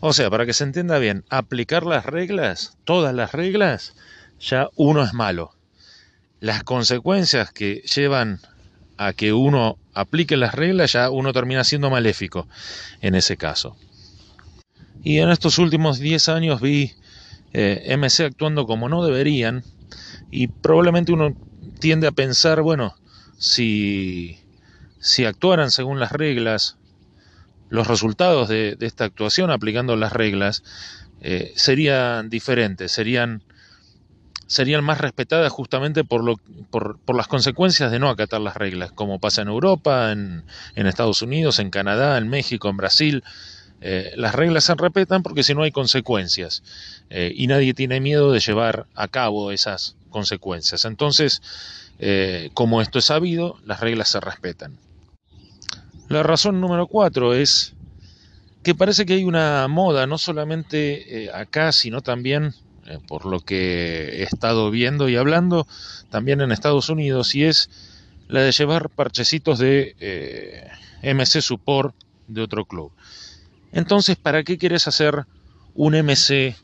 O 0.00 0.12
sea, 0.12 0.30
para 0.30 0.46
que 0.46 0.52
se 0.52 0.62
entienda 0.62 1.00
bien, 1.00 1.24
aplicar 1.28 1.84
las 1.84 2.06
reglas, 2.06 2.78
todas 2.84 3.12
las 3.12 3.32
reglas, 3.32 3.96
ya 4.38 4.68
uno 4.76 5.02
es 5.02 5.12
malo 5.14 5.57
las 6.40 6.62
consecuencias 6.64 7.52
que 7.52 7.82
llevan 7.94 8.40
a 8.96 9.12
que 9.12 9.32
uno 9.32 9.78
aplique 9.94 10.36
las 10.36 10.54
reglas, 10.54 10.92
ya 10.92 11.10
uno 11.10 11.32
termina 11.32 11.64
siendo 11.64 11.90
maléfico 11.90 12.46
en 13.00 13.14
ese 13.14 13.36
caso. 13.36 13.76
Y 15.02 15.18
en 15.18 15.30
estos 15.30 15.58
últimos 15.58 15.98
10 15.98 16.28
años 16.28 16.60
vi 16.60 16.92
eh, 17.52 17.96
MC 17.96 18.26
actuando 18.26 18.66
como 18.66 18.88
no 18.88 19.04
deberían 19.04 19.64
y 20.30 20.48
probablemente 20.48 21.12
uno 21.12 21.34
tiende 21.78 22.06
a 22.06 22.12
pensar, 22.12 22.60
bueno, 22.62 22.94
si, 23.38 24.38
si 25.00 25.24
actuaran 25.24 25.70
según 25.70 26.00
las 26.00 26.12
reglas, 26.12 26.76
los 27.70 27.86
resultados 27.86 28.48
de, 28.48 28.76
esta 28.80 29.04
actuación 29.04 29.50
aplicando 29.50 29.96
las 29.96 30.12
reglas 30.12 30.62
eh, 31.20 31.52
serían 31.56 32.30
diferentes, 32.30 32.92
serían 32.92 33.42
serían 34.48 34.82
más 34.82 34.98
respetadas 34.98 35.52
justamente 35.52 36.04
por, 36.04 36.24
lo, 36.24 36.36
por, 36.70 36.98
por, 36.98 37.14
las 37.14 37.28
consecuencias 37.28 37.92
de 37.92 37.98
no 37.98 38.08
acatar 38.08 38.40
las 38.40 38.56
reglas, 38.56 38.90
como 38.90 39.20
pasa 39.20 39.42
en 39.42 39.48
Europa, 39.48 40.10
en, 40.10 40.42
en 40.74 40.86
Estados 40.86 41.22
Unidos, 41.22 41.58
en 41.58 41.70
Canadá, 41.70 42.16
en 42.16 42.28
México, 42.28 42.68
en 42.68 42.78
Brasil. 42.78 43.22
Eh, 43.80 44.12
las 44.16 44.34
reglas 44.34 44.64
se 44.64 44.74
respetan 44.74 45.22
porque 45.22 45.44
si 45.44 45.54
no 45.54 45.62
hay 45.62 45.70
consecuencias 45.70 46.64
eh, 47.10 47.32
y 47.32 47.46
nadie 47.46 47.74
tiene 47.74 48.00
miedo 48.00 48.32
de 48.32 48.40
llevar 48.40 48.86
a 48.94 49.06
cabo 49.06 49.52
esas 49.52 49.96
consecuencias. 50.08 50.86
Entonces, 50.86 51.42
eh, 51.98 52.50
como 52.54 52.80
esto 52.80 52.98
es 52.98 53.04
sabido, 53.04 53.58
las 53.66 53.80
reglas 53.80 54.08
se 54.08 54.18
respetan. 54.18 54.78
La 56.08 56.22
razón 56.22 56.58
número 56.58 56.86
cuatro 56.86 57.34
es 57.34 57.74
que 58.62 58.74
parece 58.74 59.04
que 59.04 59.12
hay 59.12 59.24
una 59.24 59.68
moda, 59.68 60.06
no 60.06 60.16
solamente 60.16 61.30
acá, 61.34 61.70
sino 61.70 62.00
también 62.00 62.54
por 63.06 63.26
lo 63.26 63.40
que 63.40 64.20
he 64.20 64.22
estado 64.22 64.70
viendo 64.70 65.08
y 65.08 65.16
hablando, 65.16 65.66
también 66.10 66.40
en 66.40 66.52
Estados 66.52 66.88
Unidos, 66.88 67.34
y 67.34 67.44
es 67.44 67.70
la 68.28 68.40
de 68.40 68.52
llevar 68.52 68.90
parchecitos 68.90 69.58
de 69.58 69.96
eh, 70.00 70.68
MC 71.02 71.40
Support 71.40 71.94
de 72.26 72.42
otro 72.42 72.64
club. 72.64 72.92
Entonces, 73.72 74.16
¿para 74.16 74.42
qué 74.44 74.58
quieres 74.58 74.88
hacer 74.88 75.26
un 75.74 75.94
MC, 75.94 76.56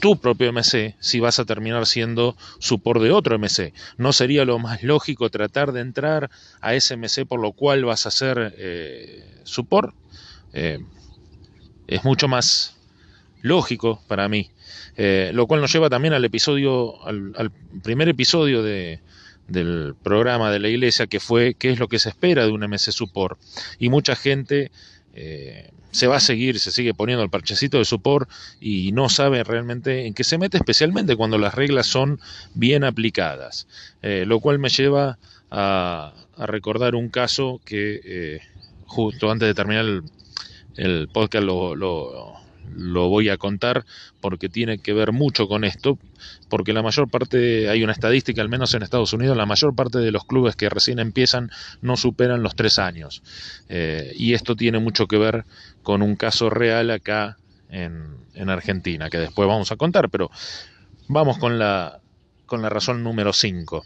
tu 0.00 0.18
propio 0.18 0.52
MC, 0.52 0.96
si 1.00 1.20
vas 1.20 1.38
a 1.38 1.44
terminar 1.44 1.86
siendo 1.86 2.36
support 2.58 3.00
de 3.00 3.10
otro 3.10 3.38
MC? 3.38 3.72
¿No 3.96 4.12
sería 4.12 4.44
lo 4.44 4.58
más 4.58 4.82
lógico 4.82 5.30
tratar 5.30 5.72
de 5.72 5.80
entrar 5.80 6.30
a 6.60 6.74
ese 6.74 6.96
MC 6.96 7.26
por 7.26 7.40
lo 7.40 7.52
cual 7.52 7.84
vas 7.84 8.06
a 8.06 8.10
ser 8.10 8.54
eh, 8.58 9.40
support? 9.44 9.94
es 11.86 12.04
mucho 12.04 12.26
más 12.26 12.74
lógico 13.42 14.02
para 14.08 14.28
mí. 14.28 14.50
Eh, 14.96 15.30
lo 15.32 15.46
cual 15.46 15.60
nos 15.60 15.72
lleva 15.72 15.88
también 15.88 16.14
al 16.14 16.24
episodio, 16.24 17.04
al, 17.06 17.52
primer 17.82 18.08
episodio 18.08 18.62
de, 18.62 19.00
del 19.46 19.94
programa 20.02 20.50
de 20.50 20.58
la 20.58 20.68
iglesia, 20.68 21.06
que 21.06 21.20
fue 21.20 21.54
qué 21.54 21.70
es 21.70 21.78
lo 21.78 21.88
que 21.88 21.98
se 21.98 22.08
espera 22.08 22.44
de 22.44 22.52
un 22.52 22.60
MC 22.60 22.90
Support. 22.90 23.38
Y 23.78 23.88
mucha 23.90 24.16
gente 24.16 24.70
eh, 25.14 25.70
se 25.92 26.06
va 26.06 26.16
a 26.16 26.20
seguir, 26.20 26.58
se 26.58 26.72
sigue 26.72 26.94
poniendo 26.94 27.22
el 27.22 27.30
parchecito 27.30 27.78
de 27.78 27.84
support 27.84 28.28
y 28.60 28.92
no 28.92 29.08
sabe 29.08 29.42
realmente 29.42 30.06
en 30.06 30.14
qué 30.14 30.24
se 30.24 30.36
mete, 30.36 30.58
especialmente 30.58 31.16
cuando 31.16 31.38
las 31.38 31.54
reglas 31.54 31.86
son 31.86 32.20
bien 32.54 32.84
aplicadas. 32.84 33.68
Eh, 34.02 34.24
lo 34.26 34.40
cual 34.40 34.58
me 34.58 34.68
lleva 34.68 35.18
a, 35.50 36.12
recordar 36.36 36.94
un 36.94 37.08
caso 37.08 37.60
que 37.64 38.40
justo 38.86 39.30
antes 39.30 39.48
de 39.48 39.54
terminar 39.54 39.84
el, 40.76 41.08
podcast 41.08 41.44
lo, 41.44 41.74
lo 41.74 42.38
voy 42.76 43.28
a 43.28 43.36
contar 43.36 43.84
porque 44.20 44.48
tiene 44.48 44.78
que 44.78 44.92
ver 44.92 45.12
mucho 45.12 45.48
con 45.48 45.64
esto, 45.64 45.98
porque 46.48 46.72
la 46.72 46.82
mayor 46.82 47.08
parte, 47.08 47.68
hay 47.68 47.82
una 47.82 47.92
estadística, 47.92 48.42
al 48.42 48.48
menos 48.48 48.74
en 48.74 48.82
Estados 48.82 49.12
Unidos, 49.12 49.36
la 49.36 49.46
mayor 49.46 49.74
parte 49.74 49.98
de 49.98 50.10
los 50.10 50.24
clubes 50.24 50.56
que 50.56 50.68
recién 50.68 50.98
empiezan 50.98 51.50
no 51.80 51.96
superan 51.96 52.42
los 52.42 52.56
tres 52.56 52.78
años. 52.78 53.22
Eh, 53.68 54.12
y 54.16 54.34
esto 54.34 54.56
tiene 54.56 54.78
mucho 54.78 55.06
que 55.06 55.18
ver 55.18 55.44
con 55.82 56.02
un 56.02 56.16
caso 56.16 56.50
real 56.50 56.90
acá 56.90 57.36
en, 57.70 58.16
en 58.34 58.50
Argentina, 58.50 59.10
que 59.10 59.18
después 59.18 59.48
vamos 59.48 59.72
a 59.72 59.76
contar, 59.76 60.10
pero 60.10 60.30
vamos 61.08 61.38
con 61.38 61.58
la, 61.58 62.00
con 62.46 62.62
la 62.62 62.68
razón 62.68 63.02
número 63.02 63.32
5. 63.32 63.84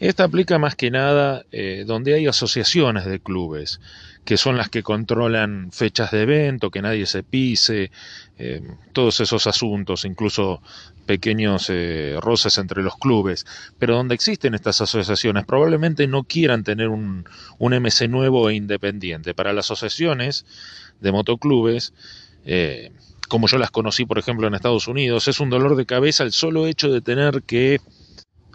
Esta 0.00 0.24
aplica 0.24 0.58
más 0.58 0.76
que 0.76 0.90
nada 0.90 1.44
eh, 1.52 1.84
donde 1.86 2.14
hay 2.14 2.26
asociaciones 2.26 3.04
de 3.04 3.20
clubes, 3.20 3.80
que 4.24 4.38
son 4.38 4.56
las 4.56 4.70
que 4.70 4.82
controlan 4.82 5.70
fechas 5.72 6.10
de 6.10 6.22
evento, 6.22 6.70
que 6.70 6.80
nadie 6.80 7.04
se 7.04 7.22
pise, 7.22 7.90
eh, 8.38 8.62
todos 8.94 9.20
esos 9.20 9.46
asuntos, 9.46 10.06
incluso 10.06 10.62
pequeños 11.04 11.66
eh, 11.68 12.16
roces 12.18 12.56
entre 12.56 12.82
los 12.82 12.96
clubes. 12.96 13.44
Pero 13.78 13.94
donde 13.94 14.14
existen 14.14 14.54
estas 14.54 14.80
asociaciones, 14.80 15.44
probablemente 15.44 16.06
no 16.06 16.24
quieran 16.24 16.64
tener 16.64 16.88
un, 16.88 17.26
un 17.58 17.74
MC 17.74 18.08
nuevo 18.08 18.48
e 18.48 18.54
independiente. 18.54 19.34
Para 19.34 19.52
las 19.52 19.66
asociaciones 19.70 20.46
de 21.02 21.12
motoclubes, 21.12 21.92
como 23.28 23.48
yo 23.48 23.58
las 23.58 23.70
conocí, 23.70 24.06
por 24.06 24.18
ejemplo, 24.18 24.46
en 24.46 24.54
Estados 24.54 24.88
Unidos, 24.88 25.28
es 25.28 25.40
un 25.40 25.50
dolor 25.50 25.76
de 25.76 25.84
cabeza 25.84 26.24
el 26.24 26.32
solo 26.32 26.66
hecho 26.66 26.90
de 26.90 27.02
tener 27.02 27.42
que 27.42 27.80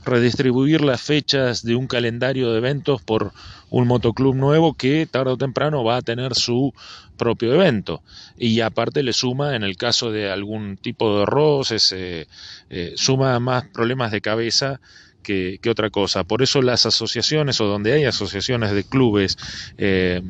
redistribuir 0.06 0.82
las 0.82 1.02
fechas 1.02 1.64
de 1.64 1.76
un 1.76 1.88
calendario 1.88 2.52
de 2.52 2.60
eventos 2.60 3.02
por 3.02 3.34
un 3.70 3.88
motoclub 3.88 4.36
nuevo 4.36 4.76
que 4.76 5.06
tarde 5.06 5.32
o 5.32 5.38
temprano 5.38 5.84
va 5.84 5.98
a 5.98 6.02
tener 6.02 6.36
su 6.36 6.74
propio 7.18 7.54
evento. 7.54 8.04
Y 8.38 8.62
aparte 8.62 9.04
le 9.04 9.14
suma 9.14 9.56
en 9.56 9.64
el 9.64 9.78
caso 9.78 10.12
de 10.12 10.32
algún 10.32 10.78
tipo 10.78 11.20
de 11.20 11.26
roces 11.26 11.92
eh, 11.92 12.28
eh, 12.70 12.94
suma 12.96 13.40
más 13.40 13.66
problemas 13.66 14.12
de 14.12 14.22
cabeza 14.22 14.80
que, 15.24 15.60
otra 15.70 15.90
cosa. 15.90 16.24
Por 16.24 16.44
eso 16.44 16.62
las 16.62 16.86
asociaciones 16.86 17.60
o 17.60 17.66
donde 17.66 17.94
hay 17.94 18.06
asociaciones 18.06 18.72
de 18.74 18.84
clubes 18.84 19.38
eh, 19.78 20.22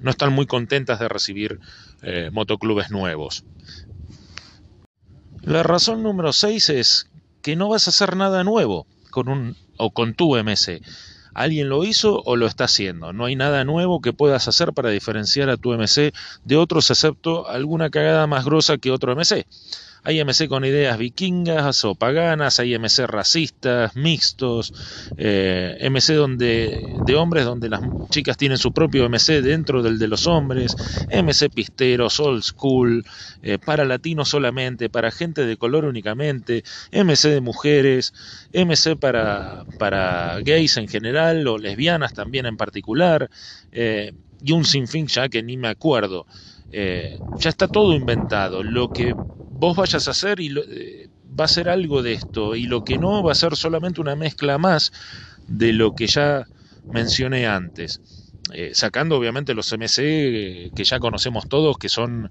no 0.00 0.10
están 0.10 0.32
muy 0.32 0.46
contentas 0.46 1.00
de 1.00 1.08
recibir 1.08 1.58
motoclubes 2.32 2.90
nuevos. 2.90 3.44
La 5.42 5.62
razón 5.62 6.02
número 6.02 6.32
6 6.32 6.68
es 6.70 7.10
que 7.42 7.54
no 7.54 7.68
vas 7.68 7.86
a 7.86 7.90
hacer 7.90 8.16
nada 8.16 8.42
nuevo 8.42 8.88
con 9.12 9.28
un 9.28 9.54
o 9.76 9.92
con 9.92 10.14
tu 10.14 10.34
MC. 10.34 10.82
Alguien 11.34 11.68
lo 11.68 11.84
hizo 11.84 12.20
o 12.24 12.34
lo 12.36 12.46
está 12.46 12.64
haciendo. 12.64 13.12
No 13.12 13.26
hay 13.26 13.36
nada 13.36 13.64
nuevo 13.64 14.00
que 14.00 14.12
puedas 14.12 14.48
hacer 14.48 14.72
para 14.72 14.90
diferenciar 14.90 15.48
a 15.48 15.56
tu 15.56 15.72
MC 15.72 16.12
de 16.44 16.56
otros 16.56 16.90
excepto 16.90 17.48
alguna 17.48 17.90
cagada 17.90 18.26
más 18.26 18.44
grosa 18.44 18.76
que 18.78 18.90
otro 18.90 19.14
MC. 19.14 19.46
Hay 20.04 20.18
MC 20.18 20.48
con 20.48 20.64
ideas 20.64 20.98
vikingas 20.98 21.84
o 21.84 21.94
paganas, 21.94 22.58
hay 22.58 22.74
MC 22.74 23.06
racistas, 23.06 23.94
mixtos, 23.94 24.72
eh, 25.16 25.78
MC 25.80 26.14
donde, 26.14 26.96
de 27.06 27.14
hombres 27.14 27.44
donde 27.44 27.68
las 27.68 27.82
chicas 28.10 28.36
tienen 28.36 28.58
su 28.58 28.72
propio 28.72 29.04
MC 29.08 29.42
dentro 29.42 29.80
del 29.80 30.00
de 30.00 30.08
los 30.08 30.26
hombres, 30.26 30.76
MC 31.08 31.50
pisteros, 31.50 32.18
old 32.18 32.42
school, 32.42 33.04
eh, 33.42 33.58
para 33.58 33.84
latinos 33.84 34.28
solamente, 34.28 34.90
para 34.90 35.12
gente 35.12 35.46
de 35.46 35.56
color 35.56 35.84
únicamente, 35.84 36.64
MC 36.90 37.28
de 37.28 37.40
mujeres, 37.40 38.12
MC 38.52 38.96
para, 38.96 39.64
para 39.78 40.40
gays 40.40 40.78
en 40.78 40.88
general 40.88 41.46
o 41.46 41.58
lesbianas 41.58 42.12
también 42.12 42.46
en 42.46 42.56
particular, 42.56 43.30
eh, 43.70 44.12
y 44.40 44.50
un 44.50 44.64
sinfín 44.64 45.06
ya 45.06 45.28
que 45.28 45.44
ni 45.44 45.56
me 45.56 45.68
acuerdo. 45.68 46.26
ya 46.72 47.50
está 47.50 47.68
todo 47.68 47.94
inventado. 47.94 48.62
Lo 48.62 48.88
que 48.88 49.14
vos 49.62 49.76
vayas 49.76 50.08
a 50.08 50.10
hacer 50.10 50.40
y 50.40 50.52
eh, 50.58 51.08
va 51.38 51.44
a 51.44 51.48
ser 51.48 51.68
algo 51.68 52.02
de 52.02 52.14
esto 52.14 52.56
y 52.56 52.64
lo 52.66 52.82
que 52.82 52.98
no 52.98 53.22
va 53.22 53.30
a 53.30 53.36
ser 53.36 53.54
solamente 53.56 54.00
una 54.00 54.16
mezcla 54.16 54.58
más 54.58 54.90
de 55.46 55.72
lo 55.72 55.92
que 55.92 56.08
ya 56.08 56.48
mencioné 56.90 57.46
antes. 57.46 58.00
Eh, 58.52 58.72
sacando 58.74 59.16
obviamente 59.16 59.54
los 59.54 59.72
MC 59.72 59.98
eh, 60.00 60.70
que 60.74 60.82
ya 60.82 60.98
conocemos 60.98 61.46
todos, 61.46 61.78
que 61.78 61.88
son 61.88 62.28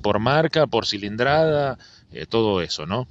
por 0.00 0.20
marca, 0.20 0.68
por 0.68 0.86
cilindrada, 0.86 1.78
todo 2.28 2.62
eso, 2.62 2.86
¿no? 2.86 3.08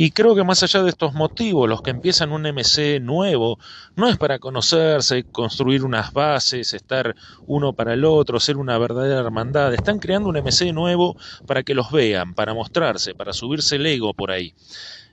Y 0.00 0.12
creo 0.12 0.36
que 0.36 0.44
más 0.44 0.62
allá 0.62 0.84
de 0.84 0.90
estos 0.90 1.12
motivos, 1.14 1.68
los 1.68 1.82
que 1.82 1.90
empiezan 1.90 2.30
un 2.30 2.42
MC 2.42 3.00
nuevo, 3.00 3.58
no 3.96 4.08
es 4.08 4.16
para 4.16 4.38
conocerse, 4.38 5.24
construir 5.24 5.82
unas 5.82 6.12
bases, 6.12 6.72
estar 6.72 7.16
uno 7.48 7.72
para 7.72 7.94
el 7.94 8.04
otro, 8.04 8.38
ser 8.38 8.58
una 8.58 8.78
verdadera 8.78 9.18
hermandad. 9.18 9.74
Están 9.74 9.98
creando 9.98 10.28
un 10.28 10.36
MC 10.36 10.72
nuevo 10.72 11.16
para 11.48 11.64
que 11.64 11.74
los 11.74 11.90
vean, 11.90 12.34
para 12.34 12.54
mostrarse, 12.54 13.16
para 13.16 13.32
subirse 13.32 13.74
el 13.74 13.86
ego 13.86 14.14
por 14.14 14.30
ahí. 14.30 14.54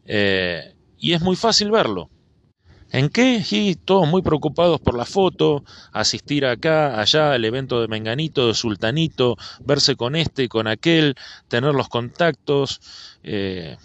Eh, 0.06 0.75
y 1.00 1.13
es 1.13 1.22
muy 1.24 1.36
fácil 1.36 1.72
verlo. 1.72 2.12
¿En 2.92 3.10
qué? 3.10 3.44
Y 3.50 3.74
todos 3.74 4.08
muy 4.08 4.22
preocupados 4.22 4.80
por 4.80 4.96
la 4.96 5.06
foto, 5.06 5.63
asistir 5.94 6.46
acá, 6.46 7.01
allá, 7.01 7.34
al 7.34 7.44
evento 7.44 7.82
de 7.82 7.88
Menganito, 7.88 8.50
de 8.50 8.54
Sultanito, 8.54 9.36
verse 9.62 9.96
con 9.96 10.15
este, 10.15 10.48
con 10.48 10.68
aquel, 10.68 11.15
tener 11.48 11.74
los 11.74 11.89
contactos. 11.89 12.82
Eh, 13.24 13.77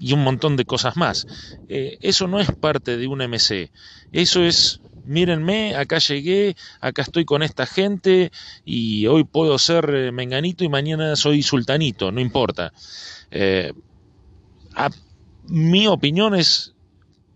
y 0.00 0.14
un 0.14 0.24
montón 0.24 0.56
de 0.56 0.64
cosas 0.64 0.96
más. 0.96 1.26
Eh, 1.68 1.98
eso 2.00 2.26
no 2.26 2.40
es 2.40 2.50
parte 2.50 2.96
de 2.96 3.06
un 3.06 3.18
MC. 3.18 3.70
Eso 4.10 4.42
es, 4.42 4.80
mírenme, 5.04 5.76
acá 5.76 5.98
llegué, 5.98 6.56
acá 6.80 7.02
estoy 7.02 7.26
con 7.26 7.42
esta 7.42 7.66
gente 7.66 8.32
y 8.64 9.06
hoy 9.06 9.24
puedo 9.24 9.58
ser 9.58 9.90
eh, 9.94 10.10
menganito 10.10 10.64
y 10.64 10.70
mañana 10.70 11.14
soy 11.16 11.42
sultanito, 11.42 12.10
no 12.10 12.20
importa. 12.20 12.72
Eh, 13.30 13.74
mi 15.46 15.86
opinión 15.86 16.34
es 16.34 16.72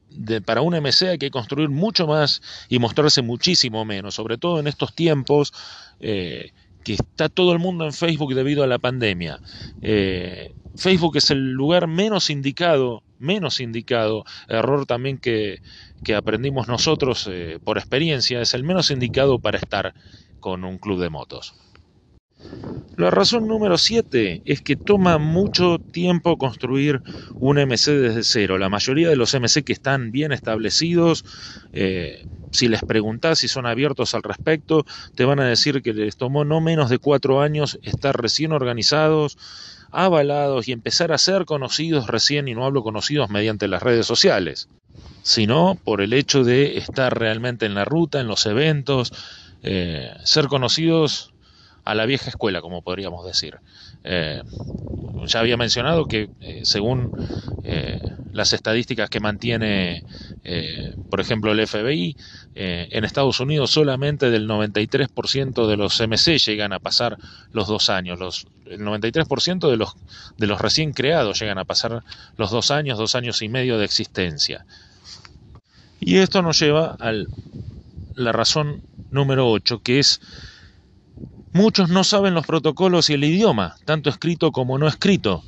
de, 0.08 0.40
para 0.40 0.62
un 0.62 0.74
MC 0.74 1.10
hay 1.10 1.18
que 1.18 1.30
construir 1.30 1.68
mucho 1.68 2.06
más 2.06 2.40
y 2.70 2.78
mostrarse 2.78 3.20
muchísimo 3.20 3.84
menos, 3.84 4.14
sobre 4.14 4.38
todo 4.38 4.58
en 4.58 4.68
estos 4.68 4.94
tiempos 4.94 5.52
que 5.98 6.52
está 6.92 7.28
todo 7.28 7.52
el 7.52 7.58
mundo 7.58 7.84
en 7.84 7.92
Facebook 7.92 8.34
debido 8.34 8.62
a 8.62 8.66
la 8.66 8.78
pandemia. 8.78 9.40
Facebook 10.76 11.16
es 11.16 11.30
el 11.30 11.52
lugar 11.52 11.86
menos 11.86 12.30
indicado, 12.30 13.02
menos 13.18 13.60
indicado, 13.60 14.24
error 14.48 14.86
también 14.86 15.18
que, 15.18 15.60
aprendimos 16.14 16.68
nosotros 16.68 17.28
eh, 17.30 17.58
por 17.64 17.78
experiencia, 17.78 18.40
es 18.40 18.54
el 18.54 18.64
menos 18.64 18.90
indicado 18.90 19.38
para 19.38 19.58
estar 19.58 19.94
con 20.40 20.64
un 20.64 20.78
club 20.78 21.00
de 21.00 21.10
motos. 21.10 21.54
La 22.96 23.10
razón 23.10 23.48
número 23.48 23.76
7 23.76 24.42
es 24.44 24.60
que 24.60 24.76
toma 24.76 25.18
mucho 25.18 25.78
tiempo 25.78 26.38
construir 26.38 27.02
un 27.34 27.56
MC 27.56 27.90
desde 27.92 28.22
cero. 28.22 28.56
La 28.56 28.68
mayoría 28.68 29.08
de 29.08 29.16
los 29.16 29.34
MC 29.34 29.64
que 29.64 29.72
están 29.72 30.12
bien 30.12 30.30
establecidos, 30.30 31.24
eh, 31.72 32.24
si 32.52 32.68
les 32.68 32.82
preguntás 32.82 33.40
si 33.40 33.48
son 33.48 33.66
abiertos 33.66 34.14
al 34.14 34.22
respecto, 34.22 34.86
te 35.16 35.24
van 35.24 35.40
a 35.40 35.44
decir 35.44 35.82
que 35.82 35.92
les 35.92 36.16
tomó 36.16 36.44
no 36.44 36.60
menos 36.60 36.88
de 36.88 36.98
cuatro 36.98 37.40
años 37.40 37.80
estar 37.82 38.16
recién 38.20 38.52
organizados, 38.52 39.36
avalados 39.94 40.68
y 40.68 40.72
empezar 40.72 41.12
a 41.12 41.18
ser 41.18 41.44
conocidos 41.44 42.06
recién, 42.06 42.48
y 42.48 42.54
no 42.54 42.64
hablo 42.64 42.82
conocidos 42.82 43.30
mediante 43.30 43.68
las 43.68 43.82
redes 43.82 44.06
sociales, 44.06 44.68
sino 45.22 45.78
por 45.84 46.00
el 46.02 46.12
hecho 46.12 46.44
de 46.44 46.78
estar 46.78 47.18
realmente 47.18 47.66
en 47.66 47.74
la 47.74 47.84
ruta, 47.84 48.20
en 48.20 48.26
los 48.26 48.46
eventos, 48.46 49.12
eh, 49.62 50.12
ser 50.24 50.48
conocidos 50.48 51.32
a 51.84 51.94
la 51.94 52.06
vieja 52.06 52.28
escuela, 52.28 52.60
como 52.60 52.82
podríamos 52.82 53.24
decir. 53.24 53.58
Eh, 54.04 54.42
ya 55.24 55.40
había 55.40 55.56
mencionado 55.56 56.06
que 56.06 56.28
eh, 56.40 56.60
según 56.64 57.10
las 58.32 58.52
estadísticas 58.52 59.08
que 59.08 59.20
mantiene, 59.20 60.04
por 61.08 61.20
ejemplo, 61.20 61.52
el 61.52 61.66
FBI, 61.66 62.16
en 62.56 63.04
Estados 63.04 63.40
Unidos 63.40 63.70
solamente 63.70 64.30
del 64.30 64.48
93% 64.48 65.66
de 65.66 65.76
los 65.76 66.00
MC 66.00 66.38
llegan 66.38 66.72
a 66.72 66.78
pasar 66.78 67.18
los 67.52 67.66
dos 67.66 67.90
años. 67.90 68.18
Los, 68.18 68.46
el 68.66 68.80
93% 68.80 69.70
de 69.70 69.76
los, 69.76 69.96
de 70.36 70.46
los 70.46 70.60
recién 70.60 70.92
creados 70.92 71.40
llegan 71.40 71.58
a 71.58 71.64
pasar 71.64 72.04
los 72.36 72.50
dos 72.50 72.70
años, 72.70 72.98
dos 72.98 73.14
años 73.14 73.42
y 73.42 73.48
medio 73.48 73.78
de 73.78 73.84
existencia. 73.84 74.64
Y 76.00 76.18
esto 76.18 76.42
nos 76.42 76.60
lleva 76.60 76.96
a 77.00 77.12
la 78.14 78.32
razón 78.32 78.82
número 79.10 79.50
8, 79.50 79.80
que 79.82 79.98
es 79.98 80.20
muchos 81.52 81.88
no 81.88 82.04
saben 82.04 82.34
los 82.34 82.46
protocolos 82.46 83.10
y 83.10 83.14
el 83.14 83.24
idioma, 83.24 83.76
tanto 83.84 84.10
escrito 84.10 84.52
como 84.52 84.78
no 84.78 84.86
escrito. 84.86 85.42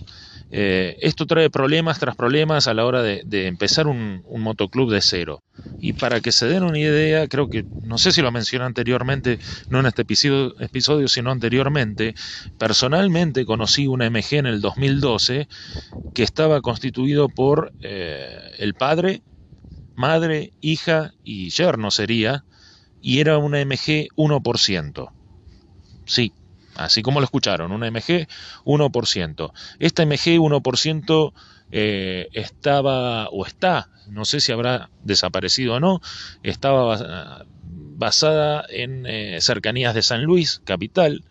Eh, 0.50 0.96
esto 1.00 1.26
trae 1.26 1.50
problemas 1.50 1.98
tras 1.98 2.16
problemas 2.16 2.68
a 2.68 2.74
la 2.74 2.84
hora 2.84 3.02
de, 3.02 3.46
empezar 3.46 3.86
un, 3.86 4.22
motoclub 4.30 4.90
de 4.90 5.00
cero. 5.00 5.42
Y 5.78 5.92
para 5.92 6.20
que 6.20 6.32
se 6.32 6.46
den 6.46 6.62
una 6.62 6.78
idea, 6.78 7.28
creo 7.28 7.48
que, 7.48 7.66
no 7.82 7.98
sé 7.98 8.12
si 8.12 8.22
lo 8.22 8.32
mencioné 8.32 8.64
anteriormente, 8.64 9.38
no 9.68 9.80
en 9.80 9.86
este 9.86 10.02
episodio, 10.02 10.58
episodio 10.60 11.08
sino 11.08 11.30
anteriormente, 11.30 12.14
personalmente 12.56 13.44
conocí 13.44 13.86
una 13.86 14.06
MG 14.06 14.36
en 14.36 14.46
el 14.46 14.60
2012 14.62 15.48
que 16.14 16.22
estaba 16.22 16.62
constituido 16.62 17.28
por 17.28 17.74
eh, 17.82 18.52
el 18.58 18.72
padre, 18.74 19.22
madre, 19.94 20.54
hija 20.62 21.12
y 21.22 21.50
yerno 21.50 21.90
sería, 21.90 22.46
y 23.02 23.20
era 23.20 23.36
una 23.36 23.60
MG 23.60 24.08
1%. 24.16 25.12
Sí, 26.06 26.32
así 26.76 27.02
como 27.02 27.20
lo 27.20 27.24
escucharon, 27.24 27.72
una 27.72 27.90
MG 27.90 28.28
1%. 28.64 29.52
Esta 29.78 30.04
MG 30.04 30.38
1% 30.38 31.32
eh, 31.72 32.28
estaba 32.32 33.28
o 33.28 33.44
está, 33.44 33.88
no 34.08 34.24
sé 34.24 34.40
si 34.40 34.52
habrá 34.52 34.88
desaparecido 35.02 35.74
o 35.74 35.80
no, 35.80 36.00
estaba 36.44 37.44
basada 37.64 38.64
en 38.68 39.04
eh, 39.06 39.38
cercanías 39.40 39.94
de 39.94 40.02
San 40.02 40.22
Luis, 40.22 40.60
capital, 40.64 41.24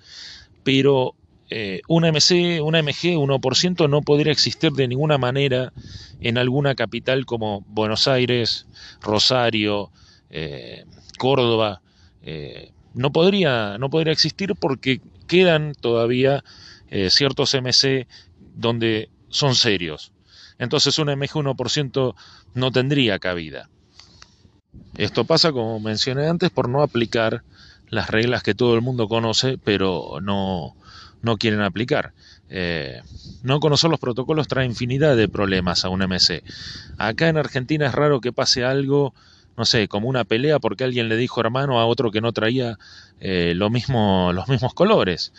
pero 0.64 1.16
eh, 1.50 1.82
una 1.88 2.10
MC, 2.10 2.60
una 2.62 2.82
MG 2.82 3.16
1% 3.16 3.90
no 3.90 4.02
podría 4.02 4.34
existir 4.34 4.74
de 4.74 4.90
ninguna 4.90 5.18
manera 5.18 5.72
en 6.20 6.38
alguna 6.38 6.76
capital 6.76 7.26
como 7.26 7.62
Buenos 7.68 8.08
Aires, 8.08 8.66
Rosario, 9.02 9.92
Córdoba. 11.18 11.82
No, 12.94 13.12
podría, 13.12 13.78
no 13.78 13.90
podría 13.90 14.12
existir 14.12 14.56
porque 14.56 15.00
quedan 15.28 15.74
todavía 15.74 16.44
ciertos 17.10 17.54
MC 17.54 18.08
donde 18.56 19.10
son 19.30 19.56
serios. 19.56 20.12
Entonces 20.58 20.98
una 21.00 21.16
MG 21.16 21.34
1% 21.34 22.16
no 22.54 22.72
tendría 22.72 23.20
cabida. 23.20 23.70
Esto 24.98 25.26
pasa, 25.26 25.52
como 25.52 25.80
mencioné 25.80 26.28
antes, 26.28 26.50
por 26.50 26.70
no 26.70 26.82
aplicar 26.82 27.44
las 27.90 28.10
reglas 28.10 28.44
que 28.44 28.56
todo 28.56 28.76
el 28.76 28.82
mundo 28.82 29.08
conoce, 29.08 29.58
pero 29.58 30.20
no, 30.22 30.76
no 31.22 31.38
quieren 31.38 31.62
aplicar. 31.62 32.14
Eh, 32.50 33.02
no 33.44 33.60
conocer 33.60 33.90
los 33.90 34.00
protocolos 34.00 34.48
trae 34.48 34.66
infinidad 34.66 35.18
de 35.18 35.28
problemas 35.28 35.84
a 35.84 35.90
un 35.90 36.02
MC. 36.02 36.44
Acá 36.98 37.28
en 37.28 37.38
Argentina 37.38 37.88
es 37.88 37.94
raro 37.94 38.22
que 38.22 38.32
pase 38.32 38.64
algo, 38.64 39.14
no 39.58 39.66
sé, 39.66 39.88
como 39.88 40.10
una 40.10 40.24
pelea 40.24 40.60
porque 40.60 40.84
alguien 40.84 41.10
le 41.10 41.18
dijo 41.18 41.42
hermano 41.42 41.80
a 41.80 41.86
otro 41.86 42.12
que 42.12 42.22
no 42.22 42.32
traía 42.32 42.78
eh, 43.20 43.54
lo 43.56 43.70
mismo, 43.70 44.32
los 44.34 44.48
mismos 44.48 44.74
colores. 44.74 45.34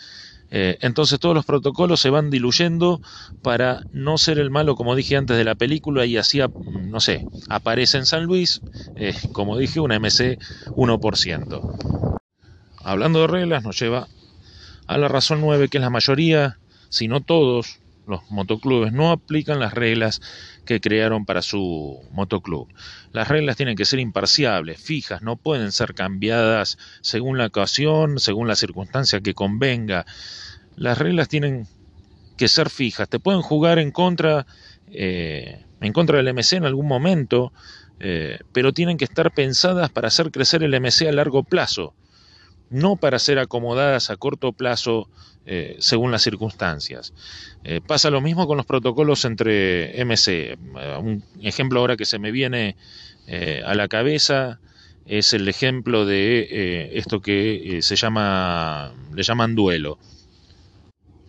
Eh, 0.49 0.77
entonces 0.79 1.19
todos 1.19 1.35
los 1.35 1.45
protocolos 1.45 1.99
se 1.99 2.09
van 2.09 2.29
diluyendo 2.29 3.01
para 3.41 3.81
no 3.91 4.17
ser 4.17 4.39
el 4.39 4.49
malo, 4.49 4.75
como 4.75 4.95
dije 4.95 5.17
antes 5.17 5.35
de 5.35 5.43
la 5.43 5.55
película, 5.55 6.05
y 6.05 6.15
así, 6.15 6.39
no 6.63 7.01
sé, 7.01 7.25
aparece 7.49 7.97
en 7.97 8.05
San 8.05 8.23
Luis, 8.23 8.61
como 9.33 9.57
dije, 9.57 9.81
una 9.81 9.99
MC 9.99 10.39
1%. 10.69 12.19
Hablando 12.81 13.19
de 13.19 13.27
reglas, 13.27 13.63
nos 13.63 13.77
lleva 13.77 14.07
a 14.87 14.97
la 14.97 15.09
razón 15.09 15.41
9, 15.41 15.67
que 15.67 15.77
es 15.77 15.81
la 15.81 15.89
mayoría, 15.89 16.59
si 16.87 17.09
no 17.09 17.19
todos, 17.19 17.79
los 18.07 18.29
motoclubes 18.31 18.93
no 18.93 19.11
aplican 19.11 19.59
las 19.59 19.73
reglas 19.73 20.21
que 20.65 20.81
crearon 20.81 21.25
para 21.25 21.41
su 21.41 22.01
motoclub. 22.11 22.67
Las 23.11 23.27
reglas 23.27 23.57
tienen 23.57 23.75
que 23.75 23.85
ser 23.85 23.99
imparciales, 23.99 24.81
fijas, 24.81 25.21
no 25.21 25.35
pueden 25.35 25.71
ser 25.71 25.93
cambiadas 25.93 26.77
según 27.01 27.37
la 27.37 27.47
ocasión, 27.47 28.19
según 28.19 28.47
la 28.47 28.55
circunstancia 28.55 29.21
que 29.21 29.33
convenga. 29.33 30.05
Las 30.75 30.97
reglas 30.97 31.27
tienen 31.27 31.67
que 32.37 32.47
ser 32.47 32.69
fijas. 32.69 33.09
Te 33.09 33.19
pueden 33.19 33.41
jugar 33.41 33.79
en 33.79 33.91
contra, 33.91 34.45
eh, 34.91 35.63
en 35.81 35.93
contra 35.93 36.17
del 36.17 36.33
MC 36.33 36.57
en 36.57 36.65
algún 36.65 36.87
momento, 36.87 37.51
eh, 37.99 38.39
pero 38.53 38.73
tienen 38.73 38.97
que 38.97 39.05
estar 39.05 39.33
pensadas 39.33 39.89
para 39.89 40.07
hacer 40.07 40.31
crecer 40.31 40.63
el 40.63 40.73
MC 40.73 41.07
a 41.07 41.11
largo 41.11 41.43
plazo 41.43 41.93
no 42.69 42.95
para 42.95 43.19
ser 43.19 43.39
acomodadas 43.39 44.09
a 44.09 44.17
corto 44.17 44.51
plazo 44.51 45.09
eh, 45.49 45.77
según 45.79 46.11
las 46.11 46.23
circunstancias. 46.23 47.13
Eh, 47.63 47.79
pasa 47.79 48.09
lo 48.09 48.19
mismo 48.19 48.47
con 48.47 48.57
los 48.57 48.65
protocolos 48.65 49.23
entre 49.23 49.93
MC. 50.03 50.27
Eh, 50.27 50.57
un 50.99 51.23
ejemplo 51.41 51.79
ahora 51.79 51.95
que 51.95 52.03
se 52.03 52.19
me 52.19 52.31
viene 52.31 52.75
a 53.65 53.75
la 53.75 53.89
cabeza 53.89 54.59
es 55.05 55.33
el 55.33 55.49
ejemplo 55.49 56.05
de 56.05 56.91
esto 56.93 57.21
que 57.21 57.79
se 57.81 57.95
llama, 57.97 58.93
le 59.13 59.23
llaman 59.23 59.53
duelo. 59.53 59.99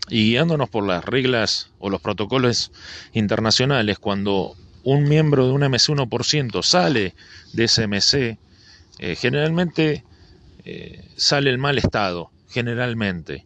Y 0.08 0.30
guiándonos 0.30 0.68
por 0.68 0.86
las 0.86 1.04
reglas 1.04 1.70
o 1.80 1.90
los 1.90 2.00
protocolos 2.00 2.70
internacionales, 3.14 3.98
cuando 3.98 4.54
un 4.84 5.08
miembro 5.08 5.46
de 5.46 5.52
un 5.52 5.62
MC 5.62 5.88
1% 5.88 6.62
sale 6.62 7.14
de 7.52 7.64
ese 7.64 7.88
MC, 7.88 8.38
generalmente 9.16 10.04
sale 11.16 11.50
el 11.50 11.58
mal 11.58 11.78
estado, 11.78 12.30
generalmente, 12.48 13.44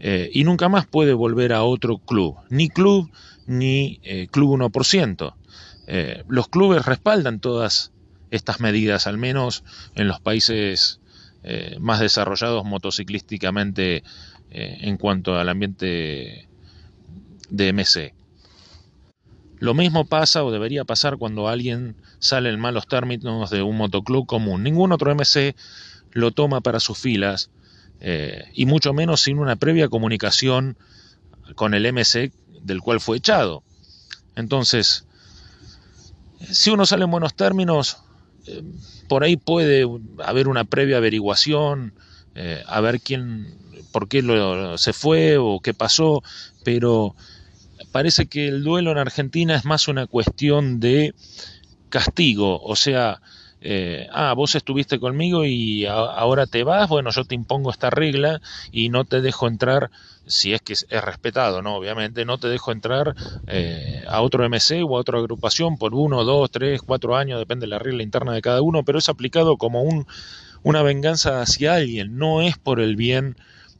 eh, 0.00 0.30
y 0.32 0.44
nunca 0.44 0.68
más 0.68 0.86
puede 0.86 1.12
volver 1.12 1.52
a 1.52 1.62
otro 1.62 1.98
club, 1.98 2.36
ni 2.50 2.68
club 2.68 3.10
ni 3.46 4.00
eh, 4.02 4.28
club 4.30 4.58
1%. 4.58 5.34
los 6.28 6.48
clubes 6.48 6.86
respaldan 6.86 7.40
todas 7.40 7.92
estas 8.30 8.60
medidas, 8.60 9.06
al 9.06 9.18
menos 9.18 9.64
en 9.94 10.08
los 10.08 10.20
países 10.20 11.00
más 11.78 12.00
desarrollados 12.00 12.64
motociclísticamente 12.64 14.02
en 14.50 14.96
cuanto 14.96 15.36
al 15.38 15.50
ambiente 15.50 16.48
de 17.50 17.72
MC. 17.74 18.14
Lo 19.58 19.72
mismo 19.72 20.04
pasa 20.04 20.44
o 20.44 20.50
debería 20.50 20.84
pasar 20.84 21.16
cuando 21.16 21.48
alguien 21.48 21.96
sale 22.18 22.50
en 22.50 22.60
malos 22.60 22.86
términos 22.86 23.50
de 23.50 23.62
un 23.62 23.76
motoclub 23.76 24.26
común. 24.26 24.62
Ningún 24.62 24.92
otro 24.92 25.14
MC 25.14 25.54
lo 26.12 26.32
toma 26.32 26.60
para 26.60 26.80
sus 26.80 26.98
filas, 26.98 27.50
eh, 28.00 28.44
y 28.54 28.66
mucho 28.66 28.92
menos 28.92 29.22
sin 29.22 29.38
una 29.38 29.56
previa 29.56 29.88
comunicación 29.88 30.76
con 31.54 31.74
el 31.74 31.90
MC 31.92 32.32
del 32.62 32.80
cual 32.80 33.00
fue 33.00 33.18
echado. 33.18 33.62
Entonces, 34.36 35.06
si 36.50 36.70
uno 36.70 36.86
sale 36.86 37.04
en 37.04 37.10
buenos 37.10 37.34
términos, 37.34 37.98
eh, 38.46 38.62
por 39.08 39.24
ahí 39.24 39.36
puede 39.36 39.86
haber 40.24 40.48
una 40.48 40.64
previa 40.64 40.98
averiguación, 40.98 41.94
eh, 42.34 42.62
a 42.66 42.80
ver 42.80 43.00
quién, 43.00 43.54
por 43.92 44.08
qué 44.08 44.22
lo, 44.22 44.76
se 44.78 44.92
fue 44.92 45.36
o 45.38 45.60
qué 45.60 45.74
pasó, 45.74 46.22
pero 46.64 47.14
parece 47.92 48.26
que 48.26 48.48
el 48.48 48.64
duelo 48.64 48.90
en 48.90 48.98
Argentina 48.98 49.54
es 49.54 49.64
más 49.64 49.88
una 49.88 50.06
cuestión 50.06 50.80
de 50.80 51.14
castigo, 51.90 52.60
o 52.60 52.74
sea, 52.74 53.20
eh, 53.66 54.08
ah, 54.12 54.34
vos 54.34 54.54
estuviste 54.54 55.00
conmigo 55.00 55.46
y 55.46 55.86
ahora 55.86 56.46
te 56.46 56.64
vas, 56.64 56.86
bueno, 56.86 57.10
yo 57.10 57.24
te 57.24 57.34
impongo 57.34 57.70
esta 57.70 57.88
regla 57.88 58.42
y 58.70 58.90
no 58.90 59.06
te 59.06 59.22
dejo 59.22 59.48
entrar, 59.48 59.90
si 60.26 60.52
es 60.52 60.60
que 60.60 60.74
es, 60.74 60.86
respetado, 60.90 61.62
¿no? 61.62 61.76
Obviamente, 61.76 62.26
no 62.26 62.36
te 62.36 62.48
dejo 62.48 62.72
entrar 62.72 63.14
eh, 63.46 64.04
a 64.06 64.20
otro 64.20 64.44
MC 64.44 64.82
o 64.84 64.98
a 64.98 65.00
otra 65.00 65.18
agrupación 65.18 65.78
por 65.78 65.94
uno, 65.94 66.24
dos, 66.24 66.50
tres, 66.50 66.82
cuatro 66.82 67.16
años, 67.16 67.38
depende 67.38 67.64
de 67.64 67.70
la 67.70 67.78
regla 67.78 68.02
interna 68.02 68.32
de 68.34 68.42
cada 68.42 68.60
uno, 68.60 68.84
pero 68.84 68.98
es 68.98 69.08
aplicado 69.08 69.56
como 69.56 69.80
un, 69.82 70.06
una 70.62 70.82
venganza 70.82 71.40
hacia 71.40 71.76
alguien, 71.76 72.18
no 72.18 72.42
es 72.42 72.58
por 72.58 72.80
el 72.80 72.96
bien 72.96 73.34